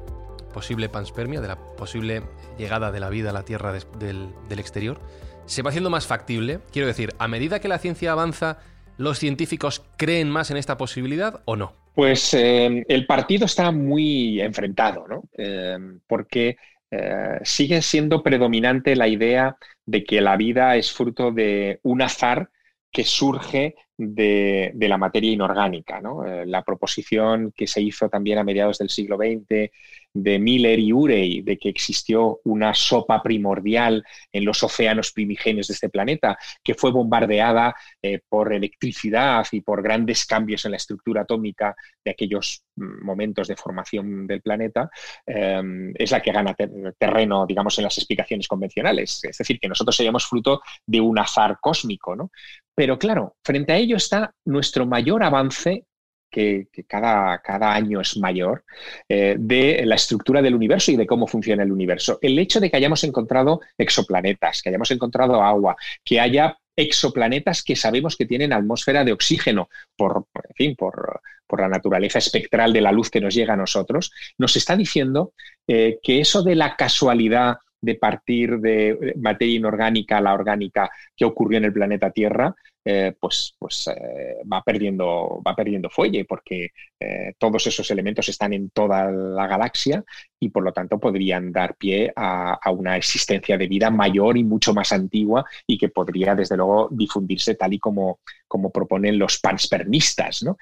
[0.53, 2.23] posible panspermia, de la posible
[2.59, 4.99] llegada de la vida a la Tierra del, exterior,
[5.45, 6.61] se va haciendo más factible.
[6.73, 8.59] Quiero decir, a medida que la ciencia avanza,
[8.97, 11.75] ¿los científicos creen más en esta posibilidad o no?
[11.95, 15.25] Pues eh, el partido está muy enfrentado, ¿no?
[15.37, 16.57] Eh, porque
[16.91, 22.51] eh, sigue siendo predominante la idea de que la vida es fruto de un azar
[22.91, 26.01] que surge de, la materia inorgánica.
[26.27, 29.71] Eh, la proposición que se hizo también a mediados del siglo XX
[30.17, 34.03] de Miller y Urey de que existió una sopa primordial
[34.33, 39.83] en los océanos primigenios de este planeta, que fue bombardeada eh, por electricidad y por
[39.83, 41.75] grandes cambios en la estructura atómica
[42.05, 44.89] de aquellos mm, momentos de formación del planeta,
[45.27, 46.57] eh, es la que gana
[46.99, 49.21] terreno, digamos, en las explicaciones convencionales.
[49.25, 52.17] Es decir, que nosotros seríamos fruto de un azar cósmico.
[52.17, 52.31] ¿no?
[52.75, 55.85] Pero claro, frente a ello está nuestro mayor avance
[56.31, 58.65] que, cada, cada, año es mayor,
[59.09, 62.19] eh, de la estructura del universo y de cómo funciona el universo.
[62.21, 67.75] El hecho de que hayamos encontrado exoplanetas, que hayamos encontrado agua, que haya exoplanetas que
[67.75, 71.23] sabemos que tienen atmósfera de oxígeno por, en fin, por,
[71.59, 75.33] la naturaleza espectral de la luz que nos llega a nosotros, nos está diciendo
[75.67, 81.25] eh, que eso de la casualidad de partir de materia inorgánica a la orgánica que
[81.25, 82.55] ocurrió en el planeta Tierra,
[82.89, 86.69] eh, pues, pues eh, va, perdiendo, va perdiendo fuelle porque
[87.01, 90.05] eh, todos esos elementos están en toda la galaxia
[90.39, 94.73] y por lo tanto podrían dar pie a, una existencia de vida mayor y mucho
[94.73, 100.45] más antigua y que podría desde luego difundirse tal y como, como proponen los panspermistas.
[100.45, 100.57] ¿no?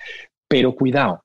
[0.48, 1.22] Pero cuidado,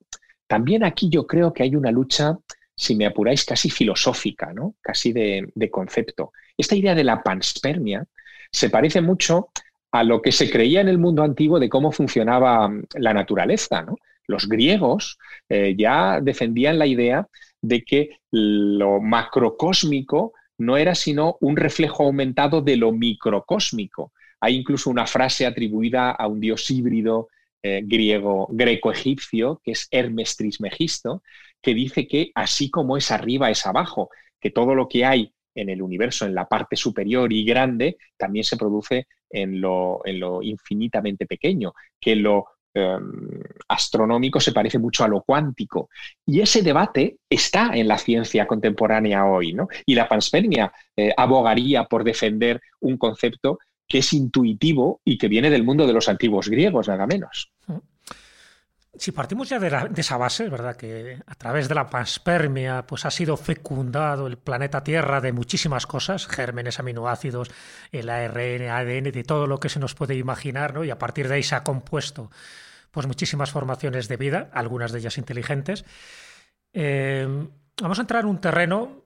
[0.48, 2.38] también aquí yo creo que hay una lucha
[2.80, 4.76] si me apuráis, casi filosófica, ¿no?
[4.82, 6.32] casi de, concepto.
[6.58, 8.06] Esta idea de la panspermia
[8.50, 9.50] se parece mucho
[9.92, 13.86] a lo que se creía en el mundo antiguo de cómo funcionaba mm, la naturaleza.
[14.28, 15.18] Los griegos
[15.50, 17.28] eh, ya defendían la idea
[17.62, 24.14] de que lo macrocósmico no era sino un reflejo aumentado de lo microcósmico.
[24.40, 27.28] Hay incluso una frase atribuida a un dios híbrido
[27.62, 31.22] eh, griego, greco-egipcio, que es Hermes Trismegisto,
[31.62, 35.70] que dice que así como es arriba es abajo, que todo lo que hay en
[35.70, 40.42] el universo, en la parte superior y grande, también se produce en lo, en lo
[40.42, 45.90] infinitamente pequeño, que lo em, astronómico se parece mucho a lo cuántico.
[46.26, 49.68] Y ese debate está en la ciencia contemporánea hoy, ¿no?
[49.86, 55.50] Y la panspermia eh, abogaría por defender un concepto que es intuitivo y que viene
[55.50, 57.52] del mundo de los antiguos griegos, nada menos.
[59.00, 60.76] Si partimos ya de, esa base, ¿verdad?
[60.76, 65.88] Que a través de la panspermia pues ha sido fecundado el planeta Tierra de muchísimas
[65.88, 67.50] cosas, gérmenes, aminoácidos,
[67.94, 70.84] el ARN, ADN, de todo lo que se nos puede imaginar, ¿no?
[70.84, 72.30] Y a partir de ahí se ha compuesto
[72.92, 75.86] pues muchísimas formaciones de vida, algunas de ellas inteligentes.
[76.74, 77.26] Eh,
[77.82, 79.06] vamos a entrar en un terreno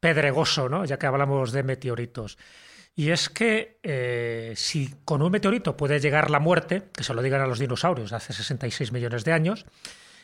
[0.00, 0.84] pedregoso, ¿no?
[0.84, 2.38] Ya que hablamos de meteoritos.
[2.94, 7.22] Y es que eh, si con un meteorito puede llegar la muerte, que se lo
[7.22, 9.64] digan a los dinosaurios hace 66 millones de años,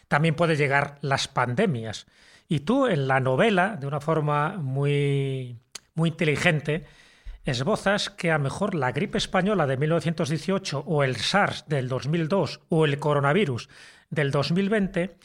[0.09, 2.07] también puede llegar las pandemias.
[2.49, 5.57] Y tú en la novela, de una forma muy,
[5.95, 6.87] muy inteligente,
[7.45, 12.61] esbozas que a lo mejor la gripe española de 1918 o el SARS del 2002
[12.69, 13.69] o el coronavirus
[14.11, 15.17] del 2020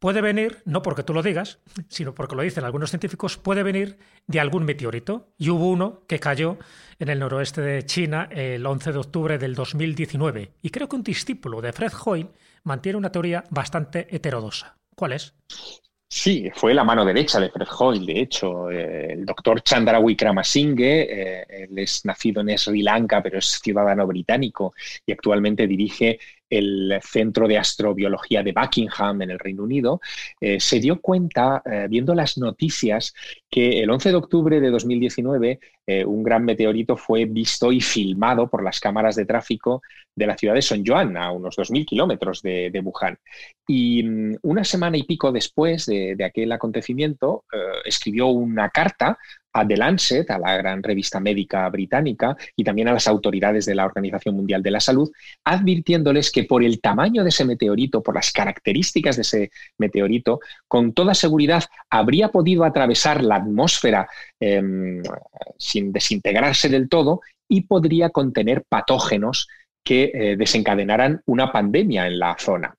[0.00, 3.98] puede venir, no porque tú lo digas, sino porque lo dicen algunos científicos, puede venir
[4.26, 5.28] de algún meteorito.
[5.38, 6.58] Y hubo uno que cayó
[6.98, 10.50] en el noroeste de China el 11 de octubre del 2019.
[10.62, 12.30] Y creo que un discípulo de Fred Hoyle
[12.64, 14.76] mantiene una teoría bastante heterodosa.
[14.96, 15.34] ¿Cuál es?
[16.12, 18.68] Sí, fue la mano derecha de Fred Hoyle, de hecho.
[18.70, 24.06] Eh, el doctor Chandra Wickramasinghe, eh, él es nacido en Sri Lanka, pero es ciudadano
[24.08, 24.74] británico
[25.06, 26.18] y actualmente dirige
[26.50, 30.00] el Centro de Astrobiología de Buckingham en el Reino Unido,
[30.40, 33.14] eh, se dio cuenta, viendo las noticias,
[33.48, 35.60] que el 11 de octubre de 2019
[36.06, 39.82] un gran meteorito fue visto y filmado por las cámaras de tráfico
[40.14, 43.18] de la ciudad de Son Juan, a unos 2.000 kilómetros de, Wuhan.
[43.66, 49.18] Y mm, una semana y pico después de, aquel acontecimiento, eh, escribió una carta
[49.52, 53.74] a The Lancet, a la gran revista médica británica, y también a las autoridades de
[53.74, 55.10] la Organización Mundial de la Salud,
[55.44, 60.92] advirtiéndoles que por el tamaño de ese meteorito, por las características de ese meteorito, con
[60.92, 64.08] toda seguridad habría podido atravesar la atmósfera
[64.38, 65.02] em,
[65.58, 69.48] sin desintegrarse del todo y podría contener patógenos
[69.82, 72.74] que eh, desencadenaran una pandemia en la zona.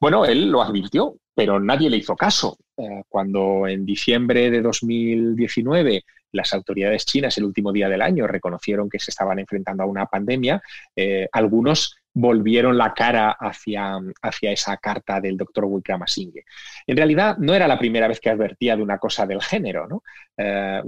[0.00, 2.56] Bueno, él lo advirtió, pero nadie le hizo caso.
[2.76, 8.88] Eh, cuando en diciembre de 2019 las autoridades chinas, el último día del año, reconocieron
[8.88, 10.62] que se estaban enfrentando a una pandemia,
[10.94, 16.44] eh, algunos volvieron la cara hacia, hacia esa carta del doctor Wickramasinghe.
[16.86, 19.86] En realidad, no era la primera vez que advertía de una cosa del género.
[19.86, 20.02] ¿no?
[20.36, 20.82] Eh,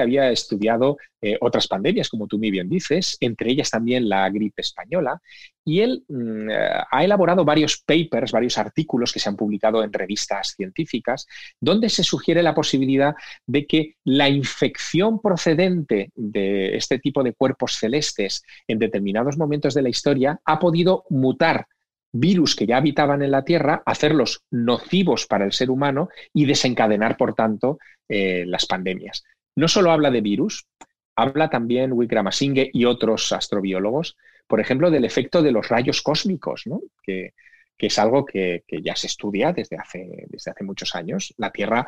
[0.00, 4.62] había estudiado eh, otras pandemias, como tú muy bien dices, entre ellas también la gripe
[4.62, 5.20] española,
[5.68, 9.92] y él mm, eh, ha elaborado varios papers, varios artículos que se han publicado en
[9.92, 11.26] revistas científicas,
[11.60, 13.14] donde se sugiere la posibilidad
[13.46, 19.82] de que la infección procedente de este tipo de cuerpos celestes en determinados momentos de
[19.82, 21.66] la historia ha podido mutar
[22.12, 27.18] virus que ya habitaban en la Tierra, hacerlos nocivos para el ser humano y desencadenar,
[27.18, 27.78] por tanto,
[28.08, 29.22] eh, las pandemias.
[29.54, 30.66] No solo habla de virus,
[31.14, 34.16] habla también Wickramasinghe y otros astrobiólogos,
[34.48, 36.64] por ejemplo, del efecto de los rayos cósmicos,
[37.02, 37.34] que,
[37.78, 41.32] es algo que, ya se estudia desde hace, desde hace muchos años.
[41.36, 41.86] La Tierra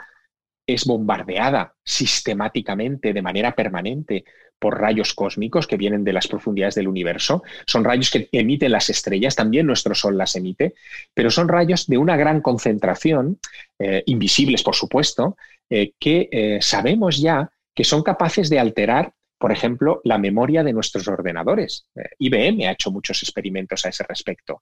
[0.66, 4.25] es bombardeada sistemáticamente, de manera permanente,
[4.61, 7.42] por rayos cósmicos que vienen de las profundidades del universo.
[7.66, 10.75] Son rayos que emiten las estrellas, también nuestro Sol las emite,
[11.14, 13.40] pero son rayos de una gran concentración,
[13.79, 15.37] eh, invisibles por supuesto,
[15.70, 20.74] eh, que eh, sabemos ya que son capaces de alterar, por ejemplo, la memoria de
[20.74, 21.87] nuestros ordenadores.
[22.18, 24.61] IBM ha hecho muchos experimentos a ese respecto.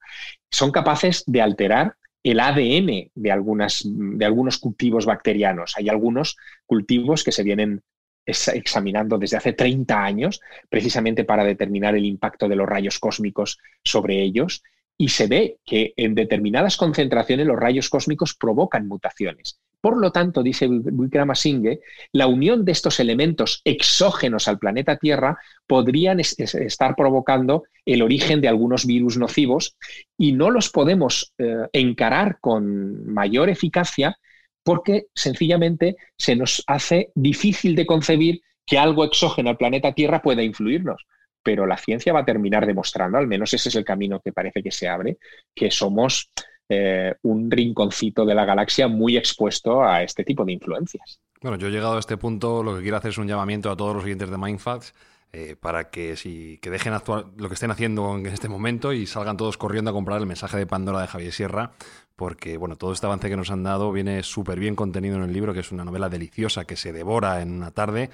[0.49, 5.75] Son capaces de alterar el ADN de algunos cultivos bacterianos.
[5.77, 7.83] Hay algunos cultivos que se vienen
[8.25, 14.23] examinando desde hace 30 años, precisamente para determinar el impacto de los rayos cósmicos sobre
[14.23, 14.63] ellos,
[14.97, 19.59] y se ve que en determinadas concentraciones los rayos cósmicos provocan mutaciones.
[19.81, 21.81] Por lo tanto, dice Wickramasinghe,
[22.13, 28.49] la unión de estos elementos exógenos al planeta Tierra podrían estar provocando el origen de
[28.49, 29.77] algunos virus nocivos
[30.17, 34.19] y no los podemos eh, encarar con mayor eficacia
[34.65, 40.43] porque sencillamente se nos hace difícil de concebir que algo exógeno al planeta Tierra pueda
[40.43, 41.07] influirnos.
[41.43, 44.63] Pero la ciencia va a terminar demostrando, al menos ese es el camino que parece
[44.63, 45.19] que se abre,
[45.55, 46.31] que somos
[46.69, 51.21] eh, un rinconcito de la galaxia muy expuesto a este tipo de influencias.
[51.41, 53.77] Bueno, yo he llegado a este punto, lo que quiero hacer es un llamamiento a
[53.77, 54.93] todos los siguientes de Mindfacts
[55.33, 59.07] eh, para que si que dejen actuar lo que estén haciendo en este momento y
[59.07, 61.73] salgan todos corriendo a comprar el mensaje de Pandora de Javier Sierra,
[62.17, 65.33] porque bueno, todo este avance que nos han dado viene súper bien contenido en el
[65.33, 68.09] libro, que es una novela deliciosa que se devora en una tarde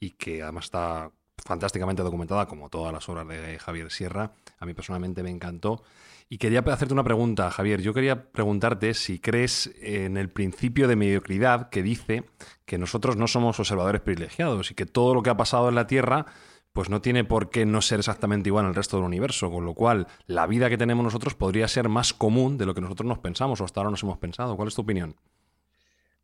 [0.00, 1.12] y que además está
[1.44, 4.32] fantásticamente documentada, como todas las obras de Javier Sierra.
[4.58, 5.82] A mí personalmente me encantó.
[6.28, 7.80] Y quería hacerte una pregunta, Javier.
[7.80, 12.24] Yo quería preguntarte si crees en el principio de mediocridad que dice
[12.64, 15.86] que nosotros no somos observadores privilegiados y que todo lo que ha pasado en la
[15.86, 16.26] Tierra
[16.72, 19.72] pues no tiene por qué no ser exactamente igual el resto del universo, con lo
[19.72, 23.18] cual la vida que tenemos nosotros podría ser más común de lo que nosotros nos
[23.18, 24.56] pensamos o hasta ahora nos hemos pensado.
[24.56, 25.16] ¿Cuál es tu opinión?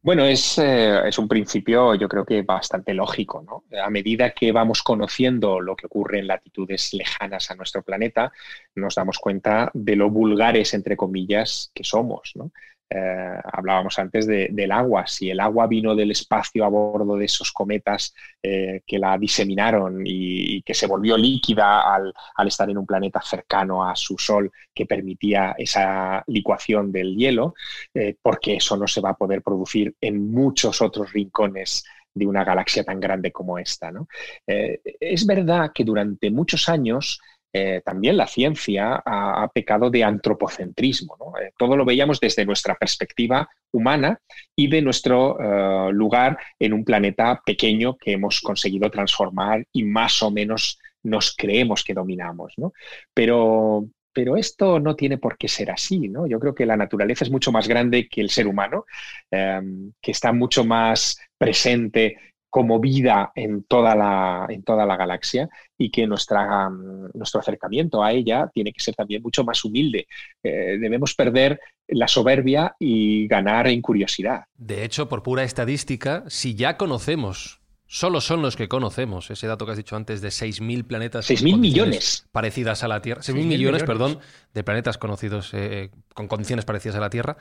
[0.05, 3.43] Bueno, es, eh, es, un principio yo creo que bastante lógico.
[3.43, 3.65] ¿no?
[3.81, 8.33] A medida que vamos conociendo lo que ocurre en latitudes lejanas a nuestro planeta,
[8.75, 12.33] nos damos cuenta de lo vulgares, entre comillas, que somos.
[12.35, 12.51] ¿no?
[12.95, 15.07] Eh, hablábamos antes del agua.
[15.07, 20.03] Si el agua vino del espacio a bordo de esos cometas eh, que la diseminaron
[20.05, 22.13] y, que se volvió líquida al,
[22.47, 27.55] estar en un planeta cercano a su Sol que permitía esa licuación del hielo,
[27.95, 32.45] eh, porque eso no se va a poder producir en muchos otros rincones de una
[32.45, 33.91] galaxia tan grande como esta.
[34.47, 37.19] es verdad que durante muchos años
[37.53, 41.35] eh, también la ciencia ha, pecado de antropocentrismo.
[41.41, 44.19] Eh, todo lo veíamos desde nuestra perspectiva humana
[44.57, 50.23] y de nuestro eh, lugar en un planeta pequeño que hemos conseguido transformar y más
[50.23, 52.55] o menos nos creemos que dominamos.
[53.13, 56.11] Pero, pero esto no tiene por qué ser así.
[56.29, 58.87] Yo creo que la naturaleza es mucho más grande que el ser humano,
[59.31, 62.17] que está mucho más presente
[62.53, 65.49] como vida en toda la, en toda la galaxia
[65.79, 66.69] y que nuestra,
[67.15, 70.07] nuestro acercamiento a ella tiene que ser también mucho más humilde.
[70.43, 74.45] Eh, debemos perder la soberbia y ganar en curiosidad.
[74.55, 79.65] De hecho, por pura estadística, si ya conocemos, solo son los que conocemos, ese dato
[79.65, 81.31] que has dicho antes de 6.000 planetas.
[81.31, 82.29] 6.000 millones.
[82.33, 83.23] Parecidas a la Tierra.
[83.23, 84.19] 6.000 millones, perdón,
[84.53, 87.39] de planetas conocidos eh, con condiciones parecidas a la Tierra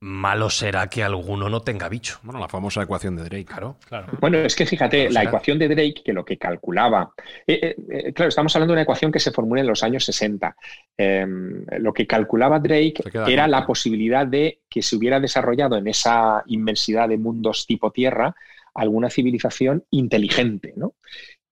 [0.00, 2.18] malo será que alguno no tenga bicho.
[2.22, 3.46] Bueno, la famosa ecuación de Drake.
[3.46, 4.08] Claro, claro.
[4.20, 7.12] Bueno, es que fíjate, la ecuación de Drake, que lo que calculaba,
[7.46, 10.04] eh, eh, eh, claro, estamos hablando de una ecuación que se formula en los años
[10.04, 10.54] 60.
[10.96, 16.42] Em, lo que calculaba Drake era la posibilidad de que se hubiera desarrollado en esa
[16.46, 18.34] inmensidad de mundos tipo Tierra
[18.74, 20.94] alguna civilización inteligente, ¿no?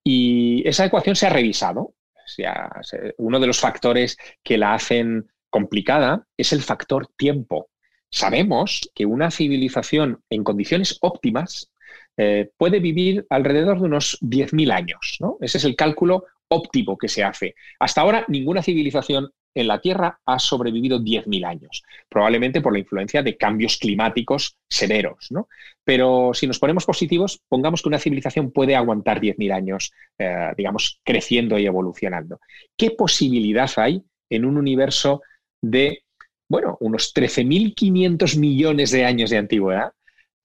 [0.02, 1.80] Y esa ecuación se ha revisado.
[1.80, 2.70] O sea,
[3.16, 7.70] uno de los factores que la hacen complicada es el factor tiempo
[8.10, 11.70] sabemos que una civilización en condiciones óptimas
[12.16, 15.16] eh, puede vivir alrededor de unos 10.000 años.
[15.20, 15.36] ¿no?
[15.40, 17.54] Ese es el cálculo óptimo que se hace.
[17.78, 23.22] Hasta ahora, ninguna civilización en la Tierra ha sobrevivido 10.000 años, probablemente por la influencia
[23.22, 25.30] de cambios climáticos severos.
[25.30, 25.48] ¿no?
[25.84, 31.00] Pero si nos ponemos positivos, pongamos que una civilización puede aguantar 10.000 años, eh, digamos,
[31.04, 32.40] creciendo y evolucionando.
[32.76, 35.22] ¿Qué posibilidad hay en un universo
[35.60, 36.03] de
[36.48, 39.92] bueno, unos 13.500 millones de años de antigüedad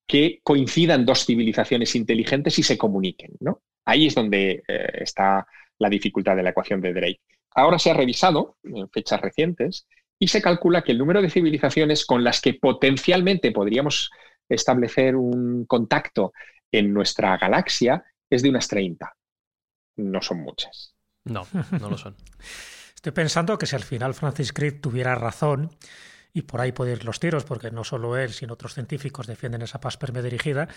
[0.08, 3.32] que coincidan dos civilizaciones inteligentes y se comuniquen.
[3.40, 3.62] ¿no?
[3.86, 5.46] Ahí es donde eh, está
[5.78, 7.22] la dificultad de la ecuación de Drake.
[7.52, 9.88] Ahora se ha revisado en fechas recientes
[10.18, 14.10] y se calcula que el número de civilizaciones con las que potencialmente podríamos
[14.48, 16.34] establecer un contacto
[16.72, 19.16] en nuestra galaxia es de unas 30.
[19.98, 20.96] No son muchas.
[21.26, 21.46] No,
[21.80, 22.16] no lo son.
[23.00, 25.72] Estoy pensando que si al final Francis Crick tuviera razón,
[26.34, 29.62] y por ahí pueden ir los tiros, porque no solo él, sino otros científicos defienden
[29.62, 30.68] esa paspermia dirigida,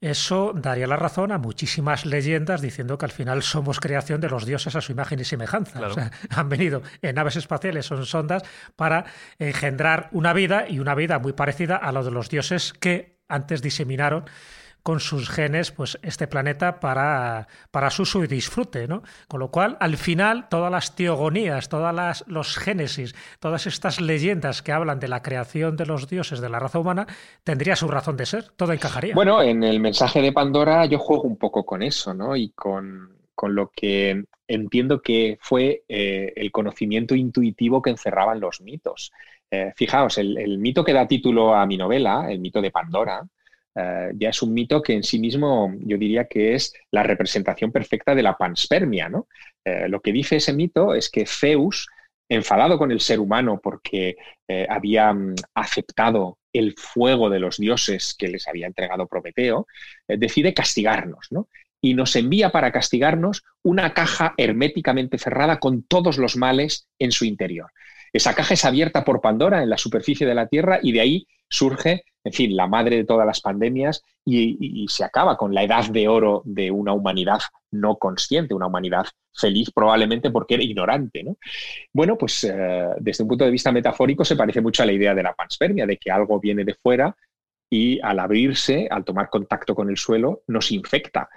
[0.00, 4.44] eso daría la razón a muchísimas leyendas diciendo que al final somos creación de los
[4.44, 5.80] dioses a su imagen y semejanza.
[5.86, 8.42] O sea, han venido en naves espaciales, son sondas,
[8.74, 9.04] para
[9.38, 13.62] engendrar una vida y una vida muy parecida a la de los dioses que antes
[13.62, 14.24] diseminaron
[14.82, 19.02] con sus genes pues este planeta para, para su uso y disfrute, ¿no?
[19.28, 24.62] Con lo cual, al final, todas las teogonías, todas las, los génesis, todas estas leyendas
[24.62, 27.06] que hablan de la creación de los dioses de la raza humana,
[27.44, 29.14] tendría su razón de ser, todo encajaría.
[29.14, 32.36] Bueno, en el mensaje de Pandora yo juego un poco con eso, ¿no?
[32.36, 39.12] Y con, lo que entiendo que fue eh, el conocimiento intuitivo que encerraban los mitos.
[39.50, 43.22] Eh, fijaos, el, mito que da título a mi novela, el mito de Pandora,
[43.74, 47.72] eh, ya es un mito que en sí mismo yo diría que es la representación
[47.72, 49.08] perfecta de la panspermia.
[49.08, 49.28] ¿no?
[49.64, 51.86] Eh, lo que dice ese mito es que Zeus,
[52.28, 54.16] enfadado con el ser humano porque
[54.46, 59.66] eh, había mm, aceptado el fuego de los dioses que les había entregado Prometeo,
[60.08, 61.26] decide castigarnos.
[61.30, 61.48] ¿no?
[61.80, 67.24] y nos envía para castigarnos una caja herméticamente cerrada con todos los males en su
[67.24, 67.70] interior.
[68.12, 71.26] Esa caja es abierta por Pandora en la superficie de la Tierra y de ahí
[71.48, 75.88] surge, en fin, la madre de todas las pandemias y, se acaba con la edad
[75.88, 81.24] de oro de una humanidad no consciente, una humanidad feliz probablemente porque era ignorante.
[81.24, 81.38] ¿no?
[81.92, 85.14] Bueno, pues eh, desde un punto de vista metafórico se parece mucho a la idea
[85.14, 87.16] de la panspermia, de que algo viene de fuera
[87.70, 91.30] y al abrirse, al tomar contacto con el suelo, nos infecta.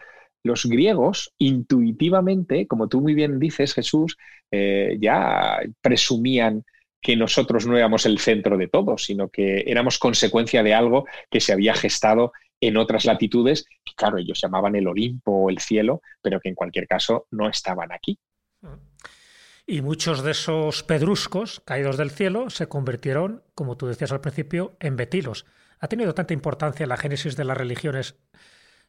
[0.43, 4.17] Los griegos intuitivamente, como tú muy bien dices, Jesús,
[4.51, 6.65] eh, ya presumían
[7.01, 11.41] que nosotros no éramos el centro de todo, sino que éramos consecuencia de algo que
[11.41, 12.31] se había gestado
[12.61, 16.55] en otras latitudes, que claro, ellos llamaban el Olimpo o el cielo, pero que en
[16.55, 18.19] cualquier caso no estaban aquí.
[19.65, 24.75] Y muchos de esos pedruscos caídos del cielo se convirtieron, como tú decías al principio,
[24.79, 25.45] en betilos.
[25.79, 28.15] ¿Ha tenido tanta importancia la génesis de las religiones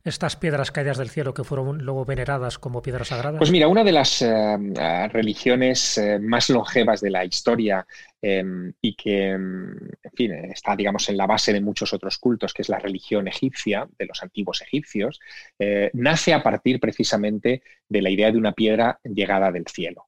[0.05, 3.39] estas piedras caídas del cielo que fueron luego veneradas como piedras sagradas?
[3.39, 7.87] Pues mira, una de las eh, religiones eh, más longevas de la historia
[8.23, 12.55] em, y que, em, en fin, está, digamos, en la base de muchos otros cultos,
[12.55, 15.21] que es la religión egipcia, de los antiguos egipcios,
[15.95, 20.07] nace a partir precisamente de la idea de una piedra llegada del cielo.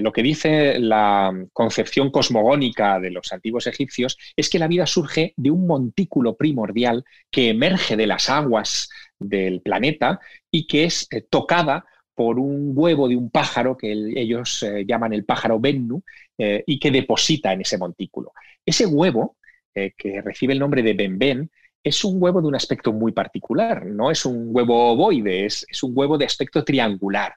[0.00, 5.34] lo que dice la concepción cosmogónica de los antiguos egipcios es que la vida surge
[5.36, 8.88] de un montículo primordial que emerge de las aguas
[9.20, 10.20] del planeta
[10.50, 11.84] y que es eh, tocada
[12.14, 16.02] por un huevo de un pájaro que ellos eh, llaman el pájaro Bennu
[16.40, 18.32] eh, y que deposita en ese montículo.
[18.64, 19.36] Ese huevo,
[19.72, 21.50] que recibe el nombre de Benben,
[21.82, 25.92] es un huevo de un aspecto muy particular, no es un huevo ovoide, es, un
[25.94, 27.34] huevo de aspecto triangular,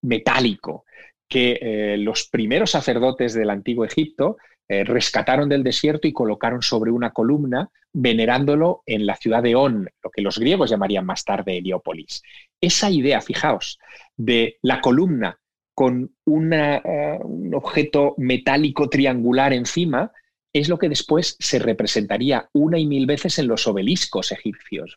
[0.00, 0.84] metálico,
[1.28, 4.36] que los primeros sacerdotes del antiguo Egipto
[4.72, 9.86] eh, rescataron del desierto y colocaron sobre una columna, venerándolo en la ciudad de On,
[10.02, 12.22] lo que los griegos llamarían más tarde Heliópolis.
[12.58, 13.78] Esa idea, fijaos,
[14.16, 15.38] de la columna
[15.74, 20.12] con eh, un objeto metálico triangular encima,
[20.52, 24.94] es lo que después se representaría una y mil veces en los obeliscos egipcios.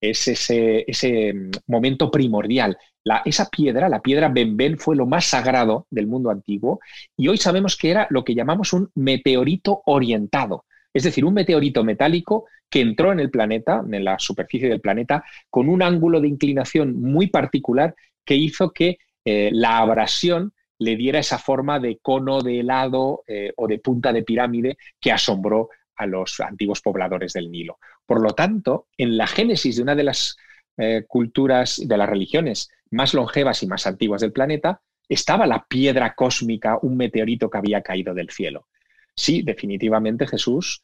[0.00, 2.76] Es ese, ese, mm, momento primordial.
[3.24, 6.80] Esa piedra, la piedra Benben, fue lo más sagrado del mundo antiguo
[7.16, 10.66] y hoy sabemos que era lo que llamamos un meteorito orientado.
[10.94, 15.24] Es decir, un meteorito metálico que entró en el planeta, en la superficie del planeta,
[15.50, 17.94] con un ángulo de inclinación muy particular
[18.24, 23.52] que hizo que eh, la abrasión le diera esa forma de cono de helado eh,
[23.56, 27.78] o de punta de pirámide que asombró a los antiguos pobladores del Nilo.
[28.04, 30.36] Por lo tanto, en la génesis de una de las
[30.76, 36.14] eh, culturas, de las religiones más longevas y más antiguas del planeta, estaba la piedra
[36.14, 38.66] cósmica, un meteorito que había caído del cielo.
[39.14, 40.82] Sí, definitivamente Jesús,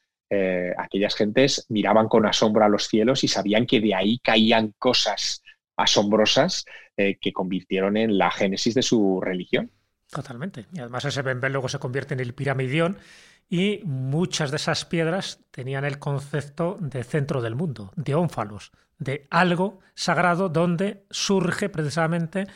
[0.77, 5.43] aquellas gentes miraban con asombro a los cielos y sabían que de ahí caían cosas
[5.79, 6.65] asombrosas
[6.97, 9.71] que convirtieron en la génesis de su religión.
[10.11, 10.67] Totalmente.
[10.73, 12.99] Y además ese Benben luego se convierte en el piramidión
[13.49, 19.27] y muchas de esas piedras tenían el concepto de centro del mundo, de ónfalos, de
[19.31, 22.47] algo sagrado donde surge precisamente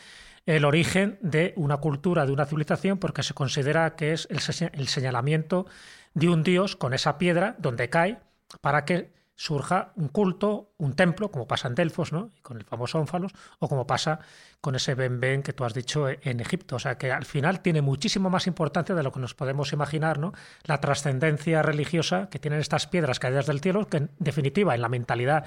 [0.44, 5.66] el origen de una cultura, de una civilización, porque se considera que es el, señalamiento
[6.14, 8.18] de un dios con esa piedra donde cae
[8.60, 12.30] para que surja un culto, un templo, como pasa en Delfos, ¿no?
[12.42, 14.18] con el famoso ónfalos, o como pasa
[14.60, 16.76] con ese Ben que tú has dicho en Egipto.
[16.76, 20.18] O sea, que al final tiene muchísimo más importancia de lo que nos podemos imaginar,
[20.18, 20.32] ¿no?
[20.64, 24.88] La trascendencia religiosa que tienen estas piedras caídas del cielo, que en definitiva, en la
[24.88, 25.44] mentalidad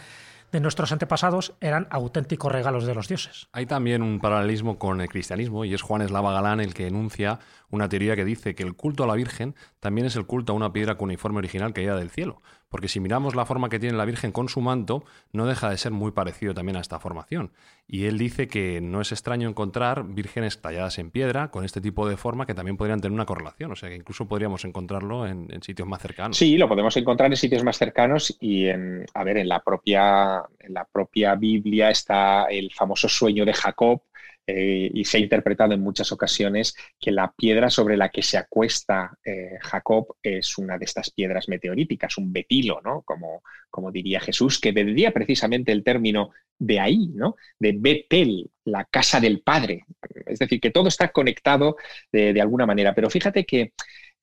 [0.51, 3.47] de nuestros antepasados eran auténticos regalos de los dioses.
[3.51, 7.39] Hay también un paralelismo con el cristianismo y es Juan Eslava Galán el que enuncia
[7.69, 10.55] una teoría que dice que el culto a la Virgen también es el culto a
[10.55, 12.41] una piedra cuneiforme original caída del cielo.
[12.69, 15.78] Porque si miramos la forma que tiene la Virgen con su manto, no deja de
[15.78, 17.51] ser muy parecido también a esta formación.
[17.88, 22.07] Y él dice que no es extraño encontrar vírgenes talladas en piedra con este tipo
[22.07, 23.71] de forma que también podrían tener una correlación.
[23.71, 26.38] O sea que incluso podríamos encontrarlo en, sitios más cercanos.
[26.38, 30.43] Sí, lo podemos encontrar en sitios más cercanos y en, a ver, en la propia,
[30.59, 34.01] en la propia Biblia está el famoso sueño de Jacob,
[34.48, 38.38] eh, y se ha interpretado en muchas ocasiones que la piedra sobre la que se
[38.38, 43.02] acuesta eh, Jacob es una de estas piedras meteoríticas, un betilo, ¿no?
[43.02, 47.36] Como, como diría Jesús, que vendría precisamente el término de ahí, ¿no?
[47.60, 49.86] De Betel, la casa del Padre.
[50.26, 51.76] Es decir, que todo está conectado
[52.12, 52.96] de alguna manera.
[52.96, 53.74] Pero fíjate que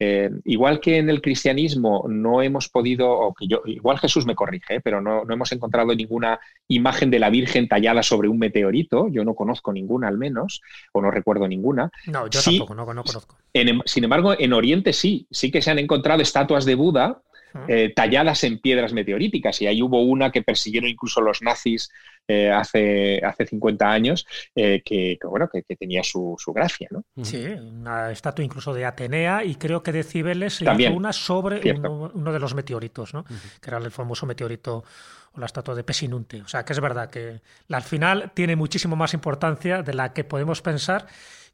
[0.05, 4.35] eh, igual que en el cristianismo no hemos podido, o que yo, igual Jesús me
[4.35, 9.25] corrige, pero no, hemos encontrado ninguna imagen de la Virgen tallada sobre un meteorito, yo
[9.25, 11.93] no conozco ninguna al menos, o no recuerdo ninguna.
[12.07, 13.37] No, yo tampoco, no, conozco.
[13.85, 17.23] Sin embargo, en Oriente sí, sí que se han encontrado estatuas de Buda
[17.69, 19.61] eh, talladas en piedras meteoríticas.
[19.63, 21.91] Y ahí hubo una que persiguieron incluso los nazis
[22.29, 26.89] eh, hace, hace 50 años, eh, que, bueno, que, tenía su, gracia.
[26.91, 27.05] ¿no?
[27.25, 31.73] Sí, una estatua incluso de Atenea y creo que de Cibeles se hizo una sobre
[31.73, 33.25] uno, de los meteoritos, ¿no?
[33.25, 34.85] que era el famoso meteorito
[35.33, 36.43] o la estatua de Pesinunte.
[36.43, 37.41] O sea, que es verdad que
[37.71, 41.07] al final tiene muchísimo más importancia de la que podemos pensar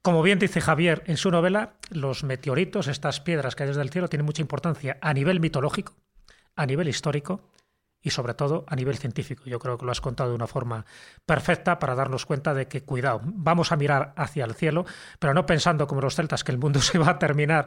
[0.03, 3.91] como bien dice Javier en su novela, los meteoritos, estas piedras que hay desde el
[3.91, 5.95] cielo, tienen mucha importancia a nivel mitológico,
[6.57, 7.51] a nivel histórico
[8.01, 9.45] y sobre todo a nivel científico.
[9.47, 10.87] Yo creo que lo has contado de una forma
[11.27, 14.87] perfecta para darnos cuenta de que, cuidado, vamos a mirar hacia el cielo,
[15.19, 17.67] pero no pensando como los celtas que el mundo se va a terminar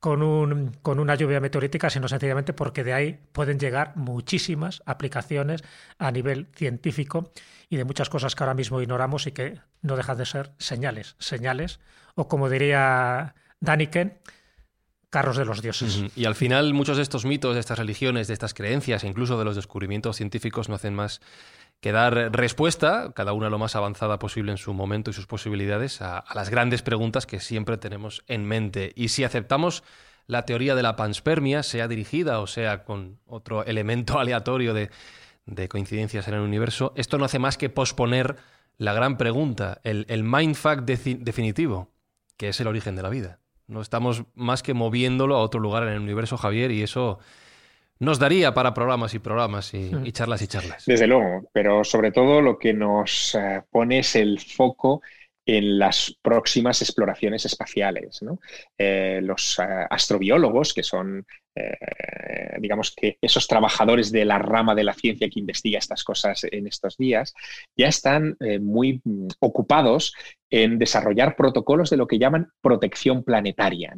[0.00, 5.62] con, un, con una lluvia meteorítica, sino sencillamente porque de ahí pueden llegar muchísimas aplicaciones
[5.98, 7.32] a nivel científico
[7.68, 11.16] y de muchas cosas que ahora mismo ignoramos y que no dejan de ser señales,
[11.18, 11.80] señales,
[12.14, 14.18] o como diría Daniken,
[15.10, 16.04] carros de los dioses.
[16.16, 19.44] Y al final muchos de estos mitos, de estas religiones, de estas creencias, incluso de
[19.44, 21.20] los descubrimientos científicos no hacen más
[21.80, 26.02] que dar respuesta, cada una lo más avanzada posible en su momento y sus posibilidades,
[26.02, 28.92] a, las grandes preguntas que siempre tenemos en mente.
[28.96, 29.84] Y si aceptamos
[30.26, 34.90] la teoría de la panspermia, sea dirigida o sea con otro elemento aleatorio de,
[35.46, 38.36] de coincidencias en el universo, esto no hace más que posponer
[38.76, 41.90] la gran pregunta, el, el mindfuck definitivo,
[42.36, 43.40] que es el origen de la vida.
[43.68, 47.18] No estamos más que moviéndolo a otro lugar en el universo, Javier, y eso
[48.00, 50.10] nos daría para programas y programas y, hmm.
[50.12, 50.84] charlas y charlas.
[50.86, 55.02] Desde luego, pero sobre todo lo que nos eh, pone es el foco
[55.48, 58.20] en las próximas exploraciones espaciales.
[58.76, 61.26] Eh, los astrobiólogos, que son
[62.60, 66.68] digamos que esos trabajadores de la rama de la ciencia que investiga estas cosas en
[66.68, 67.34] estos días,
[67.76, 70.14] ya están muy mm, ocupados
[70.50, 73.92] en desarrollar protocolos de lo que llaman protección planetaria.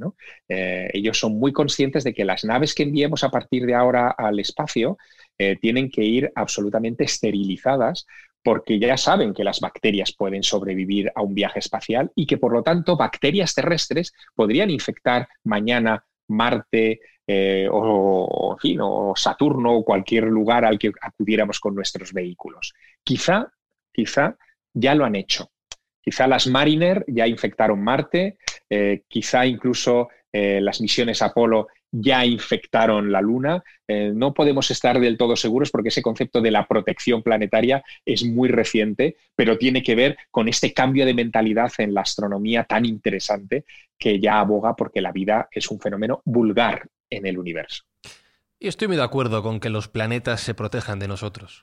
[0.49, 4.41] ellos son muy conscientes de que las naves que enviemos a partir de ahora al
[4.41, 4.97] espacio
[5.43, 8.07] eh, tienen que ir absolutamente esterilizadas
[8.43, 12.53] porque ya saben que las bacterias pueden sobrevivir a un viaje espacial y que por
[12.53, 20.65] lo tanto bacterias terrestres podrían infectar mañana Marte eh, o, o Saturno o cualquier lugar
[20.65, 22.73] al que acudiéramos con nuestros vehículos.
[23.03, 23.53] Quizá,
[23.93, 24.37] quizá
[24.73, 25.51] ya lo han hecho.
[26.01, 28.39] Quizá las Mariner ya infectaron Marte,
[28.69, 33.63] eh, quizá incluso las misiones Apolo ya infectaron la Luna.
[33.87, 38.25] Eh, no podemos estar del todo seguros porque ese concepto de la protección planetaria es
[38.25, 42.85] muy reciente, pero tiene que ver con este cambio de mentalidad en la astronomía tan
[42.85, 43.65] interesante
[43.99, 47.85] que ya aboga porque la vida es un fenómeno vulgar en el universo.
[48.63, 51.63] Y estoy muy de acuerdo con que los planetas se protejan de nosotros.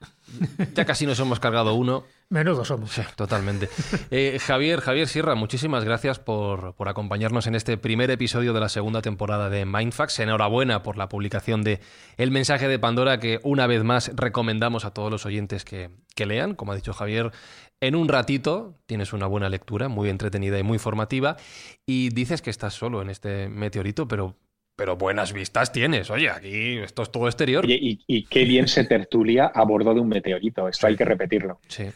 [0.73, 2.05] Ya casi nos hemos cargado uno.
[2.29, 2.99] Menudo somos.
[3.15, 3.69] totalmente.
[4.09, 8.67] Eh, Javier, Javier Sierra, muchísimas gracias por, por, acompañarnos en este primer episodio de la
[8.67, 10.19] segunda temporada de Mindfax.
[10.19, 11.81] Enhorabuena por la publicación de
[12.17, 16.25] El mensaje de Pandora, que una vez más recomendamos a todos los oyentes que, que
[16.25, 16.55] lean.
[16.55, 17.31] Como ha dicho Javier,
[17.79, 21.37] en un ratito tienes una buena lectura, muy entretenida y muy formativa.
[21.85, 24.35] Y dices que estás solo en este meteorito, pero
[24.77, 26.09] pero buenas vistas tienes.
[26.11, 27.65] Oye, aquí esto es todo exterior.
[27.67, 30.69] y, qué bien se tertulia a bordo de un meteorito.
[30.69, 31.59] Esto hay que repetirlo.
[31.67, 31.89] Sí,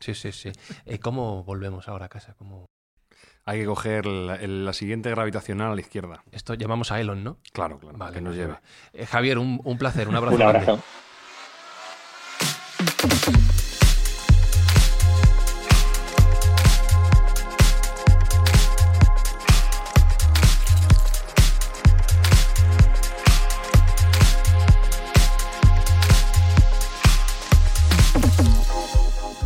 [0.00, 0.50] sí, sí, sí.
[0.86, 2.34] Eh, ¿Cómo volvemos ahora a casa?
[2.38, 2.64] ¿Cómo...
[3.44, 6.24] Hay que coger la, siguiente gravitacional a la izquierda.
[6.32, 7.38] Esto llamamos a Elon, ¿no?
[7.52, 7.98] Claro, claro.
[7.98, 8.54] Vale, que nos lleve.
[8.94, 10.36] Eh, Javier, un, un, placer, un abrazo.
[10.36, 10.82] un abrazo.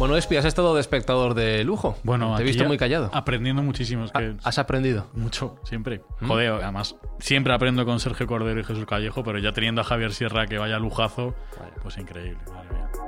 [0.05, 1.97] Bueno, Espi, has estado de espectador de lujo.
[2.03, 3.09] Bueno, te he visto muy callado.
[3.15, 4.05] Aprendiendo muchísimo.
[4.13, 5.07] Ah, ¿Has aprendido?
[5.15, 6.03] Mucho, siempre.
[6.21, 6.29] ¿Mm?
[6.29, 10.13] Joder, además, siempre aprendo con Sergio Cordero y Jesús Callejo, pero ya teniendo a Javier
[10.13, 11.35] Sierra que vaya lujazo,
[11.83, 12.37] pues increíble.
[12.53, 13.04] Madre mía.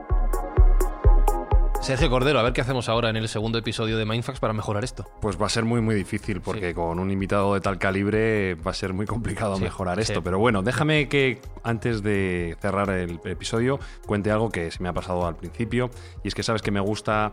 [1.87, 4.83] Sergio Cordero, a ver qué hacemos ahora en el segundo episodio de Mindfax para mejorar
[4.83, 5.09] esto.
[5.21, 8.73] Pues va a ser muy, muy difícil, porque con un invitado de tal calibre va
[8.73, 10.21] a ser muy complicado mejorar esto.
[10.21, 14.93] Pero bueno, déjame que antes de cerrar el episodio cuente algo que se me ha
[14.93, 15.89] pasado al principio.
[16.25, 17.31] Y es que sabes que me gusta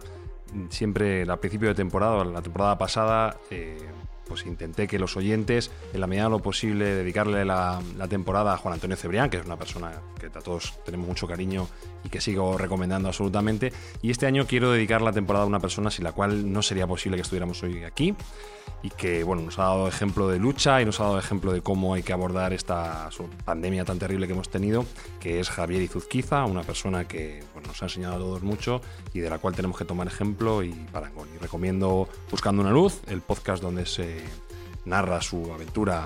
[0.70, 3.80] siempre al principio de temporada, la temporada pasada, eh,
[4.28, 8.58] pues intenté que los oyentes, en la medida de lo posible, dedicarle la, temporada a
[8.58, 11.68] Juan Antonio Cebrián, que es una persona que a todos tenemos mucho cariño
[12.04, 13.74] y que sigo recomendando absolutamente.
[14.02, 16.88] Y este año quiero dedicar la temporada a una persona sin la cual no sería
[16.88, 18.16] posible que estuviéramos hoy aquí
[18.82, 21.61] y que bueno, nos ha dado ejemplo de lucha y nos ha dado ejemplo de
[21.61, 23.09] cómo hay que abordar esta
[23.45, 24.86] pandemia tan terrible que hemos tenido,
[25.20, 28.82] que es Javier Izuzquiza, una persona que nos ha enseñado a todos mucho
[29.14, 31.30] y de la cual tenemos que tomar ejemplo y parangón.
[31.34, 34.22] Y recomiendo Buscando una Luz, el podcast donde se
[34.86, 36.05] narra su aventura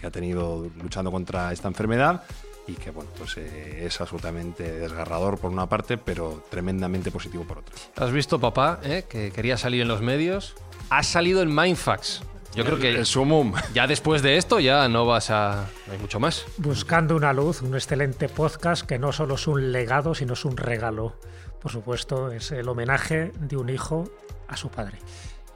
[0.00, 2.22] que ha tenido luchando contra esta enfermedad
[2.66, 7.58] y que bueno, pues eh, es absolutamente desgarrador por una parte, pero tremendamente positivo por
[7.58, 7.74] otra.
[7.96, 10.54] ¿Has visto, papá, eh, que quería salir en los medios?
[10.90, 12.22] Ha salido en Mindfax.
[12.54, 13.52] Yo creo que el sumum.
[13.74, 15.66] ya después de esto ya no vas a...
[15.86, 16.44] No hay mucho más.
[16.58, 20.56] Buscando una luz, un excelente podcast que no solo es un legado, sino es un
[20.56, 21.16] regalo.
[21.60, 24.08] Por supuesto, es el homenaje de un hijo
[24.46, 24.98] a su padre.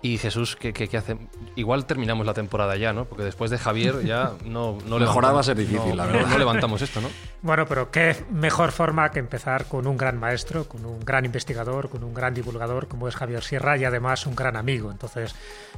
[0.00, 1.16] Y Jesús, ¿qué, qué, hace?
[1.56, 3.04] Igual terminamos la temporada ya, ¿no?
[3.04, 6.28] Porque después de Javier ya no, no Mejorar va a ser difícil, la verdad.
[6.28, 7.08] No levantamos esto, ¿no?
[7.42, 11.88] Bueno, pero qué mejor forma que empezar con un gran maestro, con un gran investigador,
[11.88, 14.92] con un gran divulgador como es Javier Sierra y además un gran amigo.
[14.92, 15.34] Entonces,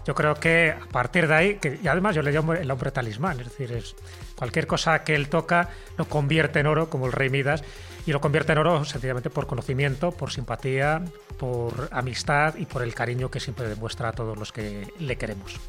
[0.07, 2.91] yo creo que a partir de ahí, que, y además yo le llamo el hombre
[2.91, 3.97] talismán, es decir, es
[4.37, 7.63] cualquier cosa que él toca lo convierte en oro, como el rey Midas
[8.07, 11.03] y lo convierte en oro sencillamente por conocimiento, por simpatía,
[11.39, 15.61] por amistad y por el cariño que siempre demuestra a todos los que le queremos.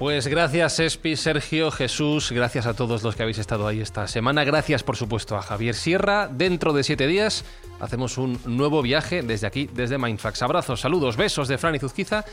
[0.00, 4.44] Pues gracias Espi, Sergio, Jesús, gracias a todos los que habéis estado ahí esta semana,
[4.44, 6.26] gracias por supuesto a Javier Sierra.
[6.26, 7.44] Dentro de siete días
[7.80, 10.40] hacemos un nuevo viaje desde aquí, desde Mindfax.
[10.40, 12.24] Abrazos, saludos, besos de Fran y Zuzquiza.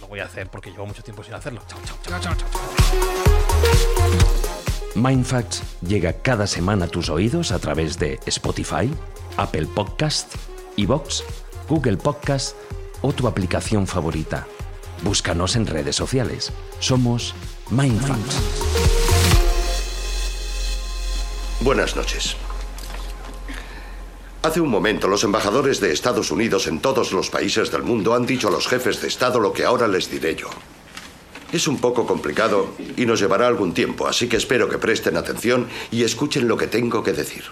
[0.00, 1.60] Lo voy a hacer porque llevo mucho tiempo sin hacerlo.
[1.68, 2.34] Chao, chao, chao, chao,
[4.40, 4.47] chao.
[4.94, 8.90] Mindfacts llega cada semana a tus oídos a través de Spotify,
[9.36, 10.34] Apple Podcast,
[10.76, 11.24] Evox,
[11.68, 12.56] Google Podcast
[13.02, 14.46] o tu aplicación favorita.
[15.02, 16.52] Búscanos en redes sociales.
[16.80, 17.34] Somos
[17.70, 18.36] Mindfacts.
[21.60, 22.36] Buenas noches.
[24.42, 28.24] Hace un momento los embajadores de Estados Unidos en todos los países del mundo han
[28.24, 30.48] dicho a los jefes de Estado lo que ahora les diré yo.
[31.52, 35.66] Es un poco complicado y nos llevará algún tiempo, así que espero que presten atención
[35.90, 37.44] y escuchen lo que tengo que decir.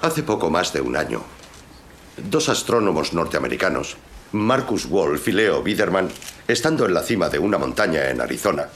[0.00, 1.22] Hace poco más de un año,
[2.16, 3.96] dos astrónomos norteamericanos,
[4.32, 6.08] Marcus Wolf y Leo Biederman,
[6.48, 8.68] estando en la cima de una montaña en Arizona,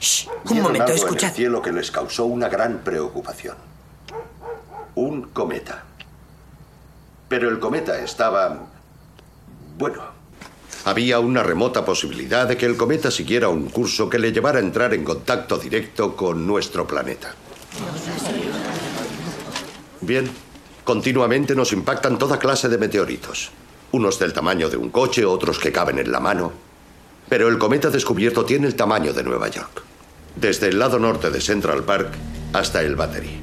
[0.00, 1.30] Shh, un momento, algo en escuchad.
[1.30, 3.56] el cielo que les causó una gran preocupación.
[4.94, 5.84] Un cometa.
[7.28, 8.66] Pero el cometa estaba...
[9.78, 10.02] Bueno,
[10.86, 14.62] había una remota posibilidad de que el cometa siguiera un curso que le llevara a
[14.62, 17.34] entrar en contacto directo con nuestro planeta.
[20.00, 20.30] Bien,
[20.84, 23.50] continuamente nos impactan toda clase de meteoritos.
[23.90, 26.52] Unos del tamaño de un coche, otros que caben en la mano.
[27.28, 29.82] Pero el cometa descubierto tiene el tamaño de Nueva York.
[30.36, 32.12] Desde el lado norte de Central Park
[32.52, 33.40] hasta el Battery.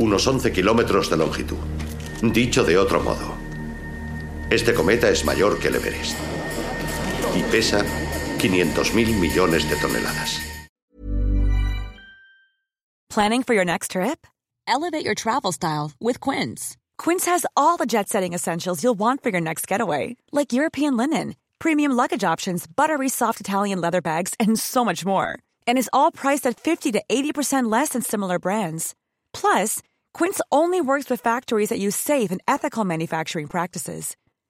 [0.00, 1.56] Unos 11 kilómetros de longitud.
[2.20, 3.34] Dicho de otro modo,
[4.50, 6.37] este cometa es mayor que el Everest.
[7.34, 7.84] Y pesa
[8.38, 10.48] 500 millones de toneladas.
[13.10, 14.26] Planning for your next trip?
[14.66, 16.76] Elevate your travel style with Quince.
[16.98, 20.96] Quince has all the jet setting essentials you'll want for your next getaway, like European
[20.96, 25.38] linen, premium luggage options, buttery soft Italian leather bags, and so much more.
[25.66, 28.94] And is all priced at 50 to 80% less than similar brands.
[29.32, 29.80] Plus,
[30.12, 34.16] Quince only works with factories that use safe and ethical manufacturing practices.